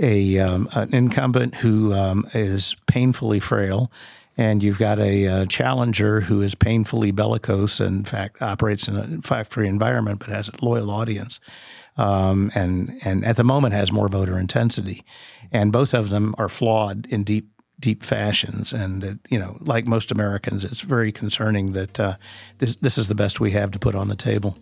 [0.00, 3.90] a um, an incumbent who um, is painfully frail
[4.38, 8.96] and you've got a, uh, challenger who is painfully bellicose and in fact operates in
[8.96, 11.40] a factory environment but has a loyal audience
[11.96, 15.02] um, and and at the moment has more voter intensity
[15.50, 17.50] and both of them are flawed in deep
[17.80, 22.16] deep fashions and that you know like most Americans it's very concerning that uh,
[22.58, 24.58] this this is the best we have to put on the table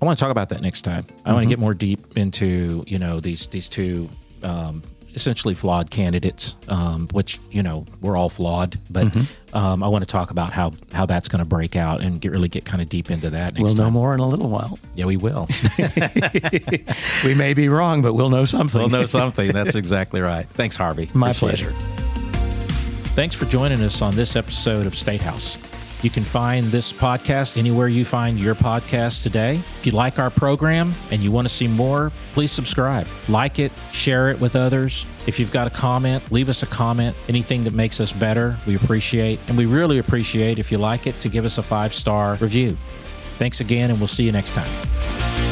[0.00, 1.04] I want to talk about that next time.
[1.08, 1.32] I mm-hmm.
[1.32, 4.10] want to get more deep into you know these these two
[4.42, 4.82] um,
[5.14, 9.56] essentially flawed candidates, um, which you know we're all flawed, but mm-hmm.
[9.56, 12.32] um, I want to talk about how how that's going to break out and get
[12.32, 13.54] really get kind of deep into that.
[13.56, 13.76] we'll time.
[13.76, 14.78] know more in a little while.
[14.94, 15.46] Yeah, we will.
[17.24, 18.80] we may be wrong, but we'll know something.
[18.80, 19.52] We'll know something.
[19.52, 20.48] That's exactly right.
[20.50, 21.10] Thanks, Harvey.
[21.14, 21.70] My Appreciate pleasure.
[21.70, 22.01] It.
[23.14, 25.58] Thanks for joining us on this episode of State House.
[26.02, 29.56] You can find this podcast anywhere you find your podcast today.
[29.56, 33.70] If you like our program and you want to see more, please subscribe, like it,
[33.92, 35.04] share it with others.
[35.26, 37.14] If you've got a comment, leave us a comment.
[37.28, 39.38] Anything that makes us better, we appreciate.
[39.46, 42.70] And we really appreciate if you like it to give us a five star review.
[43.38, 45.51] Thanks again, and we'll see you next time.